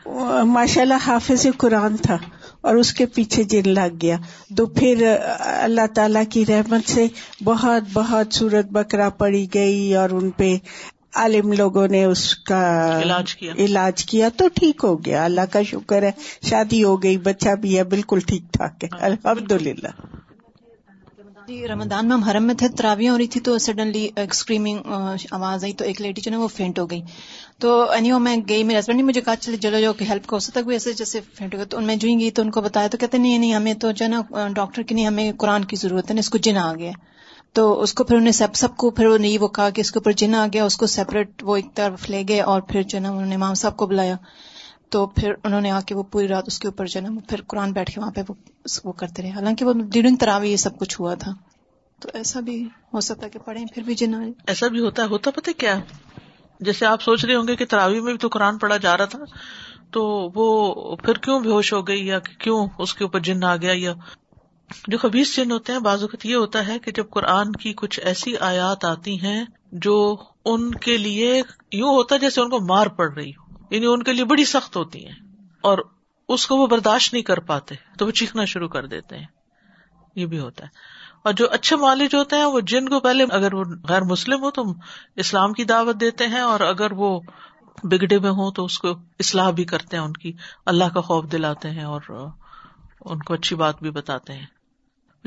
ماشاء 0.44 0.82
اللہ 0.82 1.06
حافظ 1.06 1.46
قرآن 1.58 1.96
تھا 1.96 2.16
اور 2.60 2.74
اس 2.74 2.92
کے 2.92 3.06
پیچھے 3.06 3.44
جن 3.44 3.68
لگ 3.68 3.96
گیا۔ 4.02 4.16
تو 4.56 4.66
پھر 4.66 5.16
اللہ 5.38 5.86
تعالی 5.94 6.24
کی 6.30 6.46
رحمت 6.46 6.90
سے 6.90 7.06
بہت 7.44 7.82
بہت 7.92 8.34
صورت 8.34 8.64
بکرا 8.64 9.08
پڑی 9.08 9.46
گئی 9.54 9.94
اور 9.94 10.10
ان 10.10 10.30
پہ 10.30 10.56
عالم 11.14 11.52
لوگوں 11.52 11.88
نے 11.88 12.04
اس 12.04 12.34
کا 12.34 12.62
علاج 13.02 13.34
کیا۔ 13.36 13.52
علاج 13.58 14.04
کیا 14.04 14.28
تو 14.36 14.48
ٹھیک 14.54 14.84
ہو 14.84 15.04
گیا۔ 15.04 15.24
اللہ 15.24 15.52
کا 15.52 15.62
شکر 15.62 16.02
ہے 16.02 16.10
شادی 16.42 16.84
ہو 16.84 17.02
گئی 17.02 17.16
بچہ 17.18 17.54
بھی 17.54 17.78
ہے 17.78 17.84
بالکل 17.84 18.20
ٹھیک 18.20 18.52
ٹھاک 18.52 18.84
ہے۔ 18.84 18.88
الحمد 19.00 19.52
للہ 19.52 20.15
جی 21.48 21.68
رمضان 21.68 22.08
میں 22.08 22.16
ہم 22.16 22.22
حرم 22.22 22.44
میں 22.44 22.54
تھے، 22.54 22.68
تراویاں 22.68 23.12
ہو 23.12 23.18
رہی 23.18 23.26
تھی 23.26 23.40
تو 23.40 23.58
سڈنلی 23.58 24.08
اسکریمنگ 24.16 24.78
uh, 24.78 24.92
uh, 24.92 25.16
آواز 25.30 25.64
آئی 25.64 25.72
تو 25.72 25.84
ایک 25.84 26.00
لیڈی 26.00 26.20
جو 26.20 26.30
نا 26.30 26.38
وہ 26.38 26.48
فینٹ 26.48 26.78
ہو 26.78 26.90
گئی۔ 26.90 27.02
تو 27.58 27.90
اینی 27.90 28.12
میں 28.12 28.36
گئی، 28.48 28.64
میرے 28.64 28.78
ہسبینڈ 28.78 29.00
نے 29.00 29.06
مجھے 29.06 29.20
کہا، 29.20 29.36
چلے 29.36 29.56
چلو 29.56 29.80
جو 29.80 29.92
کہ 29.92 30.04
ہیلپ 30.04 30.26
کو 30.26 30.38
تک 30.38 30.58
بھی 30.58 30.72
ایسے 30.72 30.92
جیسے 30.92 31.20
فینٹ 31.34 31.54
ہو 31.54 31.58
گئی 31.58 31.66
تو 31.66 31.80
میں 31.80 31.96
جو 31.96 32.08
گئی 32.18 32.30
تو 32.30 32.42
ان 32.42 32.50
کو 32.50 32.60
بتایا، 32.60 32.86
تو 32.86 32.98
کہتے 32.98 33.18
نہیں 33.18 33.38
نہیں، 33.38 33.54
ہمیں 33.54 33.74
تو 33.74 33.90
جو 33.90 34.08
نا 34.08 34.22
uh, 34.38 34.54
ڈاکٹر 34.54 34.82
کی 34.82 34.94
نہیں، 34.94 35.06
ہمیں 35.06 35.32
قرآن 35.32 35.64
کی 35.64 35.76
ضرورت 35.76 36.10
ہے 36.10 36.18
اس 36.18 36.30
کو 36.30 36.38
جن 36.38 36.56
آ 36.56 36.74
گیا۔ 36.74 36.92
تو 37.52 37.80
اس 37.80 37.94
کو 37.94 38.04
پھر 38.04 38.16
انہیں 38.16 38.32
سب 38.32 38.54
سب 38.54 38.76
کو 38.76 38.90
پھر 38.90 39.18
نہیں 39.18 39.38
وہ 39.38 39.48
کہا 39.48 39.70
کہ 39.70 39.80
اس 39.80 39.92
کے 39.92 39.98
اوپر 39.98 40.12
جن 40.12 40.34
آ 40.34 40.46
گیا، 40.52 40.64
اس 40.64 40.76
کو 40.76 40.86
سیپریٹ 40.86 41.42
وہ 41.42 41.56
ایک 41.56 41.66
طرف 41.74 42.10
لے 42.10 42.22
گئے 42.28 42.40
اور 42.40 42.60
پھر 42.60 42.82
جو 42.82 42.98
ہے 42.98 43.02
نا 43.02 43.10
انہوں 43.10 43.26
نے 43.26 43.34
امام 43.34 43.54
صاحب 43.54 43.76
کو 43.76 43.86
بلایا۔ 43.86 44.16
تو 44.90 45.06
پھر 45.06 45.32
انہوں 45.44 45.60
نے 45.60 45.70
آ 45.70 45.80
کے 45.80 45.94
وہ 45.94 46.02
پوری 46.02 46.28
رات 46.28 46.44
اس 46.46 46.58
کے 46.58 46.68
اوپر 46.68 46.86
جو 46.86 47.00
نا 47.00 47.08
پھر 47.28 47.40
قرآن 47.46 47.72
بیٹھ 47.72 47.90
کے 47.90 48.00
وہاں 48.00 48.10
پہ 48.10 48.20
وہ 48.84 48.92
کرتے 48.92 49.22
رہے۔ 49.22 49.30
حالانکہ 49.30 49.64
وہ 49.64 49.72
ڈیڈنگ 49.72 50.16
تراوی 50.16 50.50
یہ 50.50 50.56
سب 50.56 50.78
کچھ 50.78 51.00
ہوا 51.00 51.14
تھا۔ 51.14 51.32
تو 52.00 52.08
ایسا 52.14 52.40
بھی 52.40 52.68
ہو 52.94 53.00
سکتا 53.00 53.24
ہے 53.24 53.30
کہ 53.30 53.38
پڑھیں 53.38 53.64
پھر 53.74 53.82
بھی 53.82 53.94
جن 53.94 54.14
ایسا 54.46 54.68
بھی 54.68 54.80
ہوتا 54.80 55.02
ہے، 55.02 55.08
ہوتا 55.08 55.30
پتہ 55.30 55.50
کیا؟ 55.58 55.78
جیسے 56.60 56.86
آپ 56.86 57.02
سوچ 57.02 57.24
رہے 57.24 57.34
ہوں 57.34 57.48
گے 57.48 57.56
کہ 57.56 57.64
تراوی 57.64 58.00
میں 58.00 58.12
بھی 58.12 58.18
تو 58.18 58.28
قرآن 58.28 58.58
پڑھا 58.58 58.76
جا 58.76 58.96
رہا 58.96 59.04
تھا، 59.04 59.18
تو 59.90 60.30
وہ 60.34 60.96
پھر 60.96 61.14
کیوں 61.14 61.40
بے 61.40 61.50
ہوش 61.50 61.72
ہو 61.72 61.88
گئی 61.88 62.06
یا 62.06 62.18
کیوں 62.18 62.66
اس 62.78 62.94
کے 62.94 63.04
اوپر 63.04 63.20
جن 63.20 63.44
آ 63.44 63.56
گیا؟ 63.56 63.72
یا 63.74 63.94
جو 64.88 64.98
خبیص 64.98 65.36
جن 65.36 65.50
ہوتے 65.50 65.72
ہیں، 65.72 65.78
بعض 65.78 66.02
اوقات 66.02 66.26
یہ 66.26 66.36
ہوتا 66.36 66.66
ہے 66.66 66.78
کہ 66.78 66.92
جب 66.92 67.04
قرآن 67.10 67.52
کی 67.52 67.72
کچھ 67.72 68.00
ایسی 68.00 68.36
آیات 68.36 68.84
آتی 68.84 69.20
ہیں 69.22 69.44
جو 69.72 70.16
ان 70.44 70.70
کے 70.70 70.98
لیے 70.98 71.42
یوں 71.72 71.94
ہوتا 71.94 72.14
ہے 72.14 72.20
جیسے 72.20 72.40
ان 72.40 72.50
کو 72.50 72.60
مار 72.60 72.86
پڑ 72.86 73.12
رہی 73.12 73.30
ہو۔ 73.30 73.45
یعنی 73.70 73.86
ان 73.86 74.02
کے 74.02 74.12
لیے 74.12 74.24
بڑی 74.24 74.44
سخت 74.44 74.76
ہوتی 74.76 75.06
ہیں 75.06 75.14
اور 75.62 75.78
اس 76.28 76.46
کو 76.46 76.56
وہ 76.56 76.66
برداشت 76.66 77.12
نہیں 77.12 77.22
کر 77.22 77.40
پاتے، 77.40 77.74
تو 77.98 78.06
وہ 78.06 78.10
چیخنا 78.10 78.44
شروع 78.44 78.68
کر 78.68 78.86
دیتے 78.86 79.18
ہیں۔ 79.18 79.26
یہ 80.16 80.26
بھی 80.26 80.38
ہوتا 80.38 80.64
ہے۔ 80.64 80.68
اور 81.24 81.32
جو 81.32 81.50
اچھے 81.50 81.76
مالج 81.76 82.14
ہوتے 82.14 82.36
ہیں، 82.36 82.44
وہ 82.44 82.60
جن 82.60 82.88
کو 82.88 83.00
پہلے 83.00 83.24
اگر 83.30 83.54
وہ 83.54 83.64
غیر 83.88 84.02
مسلم 84.02 84.42
ہو 84.42 84.50
تو 84.50 84.64
اسلام 85.16 85.52
کی 85.52 85.64
دعوت 85.64 86.00
دیتے 86.00 86.26
ہیں، 86.26 86.40
اور 86.40 86.60
اگر 86.60 86.92
وہ 86.92 87.20
بگڑے 87.82 88.18
میں 88.18 88.30
ہوں 88.30 88.52
تو 88.52 88.64
اس 88.64 88.78
کو 88.78 88.88
اصلاح 89.18 89.50
بھی 89.50 89.64
کرتے 89.64 89.96
ہیں، 89.96 90.04
ان 90.04 90.12
کی 90.12 90.32
اللہ 90.66 90.84
کا 90.84 91.00
خوف 91.00 91.24
دلاتے 91.32 91.70
ہیں 91.70 91.84
اور 91.84 92.00
ان 93.00 93.18
کو 93.18 93.34
اچھی 93.34 93.56
بات 93.56 93.82
بھی 93.82 93.90
بتاتے 93.90 94.32
ہیں۔ 94.32 94.46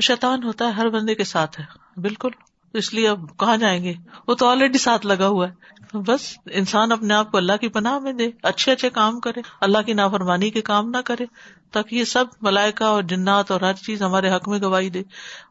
شیطان 0.00 0.42
ہوتا 0.42 0.64
ہے، 0.64 0.70
ہر 0.70 0.88
بندے 0.88 1.14
کے 1.14 1.24
ساتھ 1.24 1.60
ہے۔ 1.60 2.00
بالکل۔ 2.00 2.30
اس 2.72 2.94
لیے 2.94 3.08
اب 3.08 3.38
کہاں 3.38 3.56
جائیں 3.56 3.84
گے؟ 3.84 3.92
وہ 4.28 4.34
تو 4.34 4.46
آلریڈی 4.46 4.78
ساتھ 4.78 5.06
لگا 5.06 5.26
ہوا 5.26 5.48
ہے۔ 5.48 5.70
بس 5.92 6.20
انسان 6.50 6.92
اپنے 6.92 7.14
آپ 7.14 7.30
کو 7.30 7.36
اللہ 7.36 7.52
کی 7.60 7.68
پناہ 7.68 7.98
میں 7.98 8.12
دے، 8.12 8.30
اچھے 8.42 8.72
اچھے 8.72 8.90
کام 8.90 9.20
کرے، 9.20 9.40
اللہ 9.60 9.78
کی 9.86 9.92
نافرمانی 9.92 10.50
کے 10.50 10.60
کام 10.60 10.90
نہ 10.90 10.96
کرے، 10.96 11.26
تاکہ 11.72 11.96
یہ 11.96 12.04
سب 12.04 12.24
ملائکا 12.40 12.86
اور 12.86 13.02
جنات 13.02 13.50
اور 13.50 13.60
ہر 13.60 13.74
چیز 13.74 14.02
ہمارے 14.02 14.30
حق 14.30 14.48
میں 14.48 14.58
گواہی 14.62 14.90
دے۔ 14.90 15.02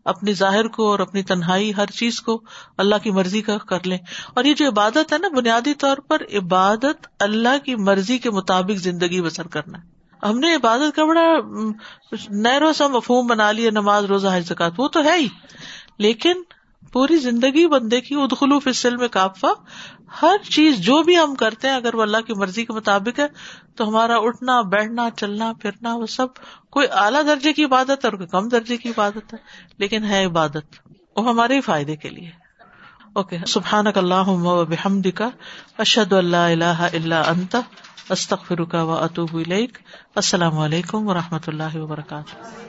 اپنی 0.06 0.34
ظاہر 0.34 0.68
کو 0.68 0.92
اور 0.92 1.00
اپنی 1.00 1.24
تنہائی 1.24 1.72
ہر 1.78 1.86
چیز 1.86 2.22
کو 2.22 2.42
اللہ 2.78 2.96
کی 3.04 3.12
مرضی 3.12 3.42
کا 3.42 3.58
کر 3.58 3.78
لیں۔ 3.86 3.98
اور 4.34 4.44
یہ 4.44 4.54
جو 4.54 4.68
عبادت 4.68 5.14
ہے 5.14 5.18
نا، 5.18 5.28
بنیادی 5.28 5.74
طور 5.74 5.98
پر 5.98 6.22
عبادت 6.34 7.08
اللہ 7.20 7.66
کی 7.66 7.76
مرضی 7.76 8.18
کے 8.18 8.32
مطابق 8.32 8.78
زندگی 8.78 9.22
بسر 9.22 9.48
کرنا 9.48 9.78
ہے۔ 9.78 10.00
ہم 10.30 10.40
نے 10.40 10.56
عبادت 10.56 10.96
کا 10.96 11.06
بڑا 11.06 11.34
نئے 12.30 12.60
روز 12.60 12.82
مفہوم 12.82 13.28
بنا 13.28 13.52
لیا، 13.52 13.72
نماز، 13.72 14.06
روزہ 14.06 14.28
زکات 14.46 14.72
وہ 14.78 14.88
تو 14.88 15.04
ہے 15.04 15.18
ہی۔ 15.18 15.28
لیکن 15.98 16.34
پوری 16.94 17.18
زندگی 17.18 17.68
بندے 17.68 18.02
کی 18.02 18.16
ادخلو 18.16 18.60
فصل 18.60 18.96
میں 18.98 19.08
کافا 19.08 19.48
ہر 20.22 20.38
چیز 20.50 20.78
جو 20.78 21.04
بھی 21.04 21.18
ہم 21.18 21.36
کرتے 21.36 21.68
ہیں، 21.68 21.76
اگر 21.76 21.96
وہ 21.96 22.02
اللہ 22.02 22.18
کی 22.18 22.34
مرضی 22.34 22.66
کے 22.66 22.74
مطابق 22.74 23.20
ہے، 23.20 23.28
تو 23.76 23.88
ہمارا 23.90 24.18
اٹھنا، 24.18 24.62
بیٹھنا، 24.62 25.10
چلنا، 25.10 25.54
پھرنا، 25.62 25.96
وہ 25.96 26.06
سب 26.06 26.28
کوئی 26.70 26.88
اعلیٰ 26.92 27.26
درجے 27.28 27.54
کی 27.54 27.64
عبادت 27.64 27.90
ہے 27.90 28.10
اور 28.10 28.14
کوئی 28.14 28.28
کم 28.28 28.50
درجے 28.50 28.78
کی 28.78 28.90
عبادت 28.90 29.34
ہے، 29.34 29.38
لیکن 29.78 30.04
ہے 30.04 30.26
عبادت۔ 30.26 30.88
وہ 31.16 31.30
ہمارے 31.30 31.56
ہی 31.56 31.62
فائدے 31.62 31.96
کے 31.96 32.10
لیے۔ 32.10 32.32
اوکے 33.14 33.38
سبحان 33.48 33.86
اللہ 33.96 34.30
بحمد 34.70 35.08
کا 35.16 35.30
اشد 35.78 36.14
اللہ 36.14 36.38
اللہ 36.38 36.88
اللہ 36.94 37.16
انت 37.16 37.56
استخر 38.10 38.64
کا 38.64 38.84
و 38.84 38.92
اطوب 38.92 39.38
السلام 40.16 40.58
علیکم 40.58 41.08
و 41.08 41.14
رحمۃ 41.14 41.48
اللہ 41.48 41.78
وبرکاتہ۔ 41.78 42.69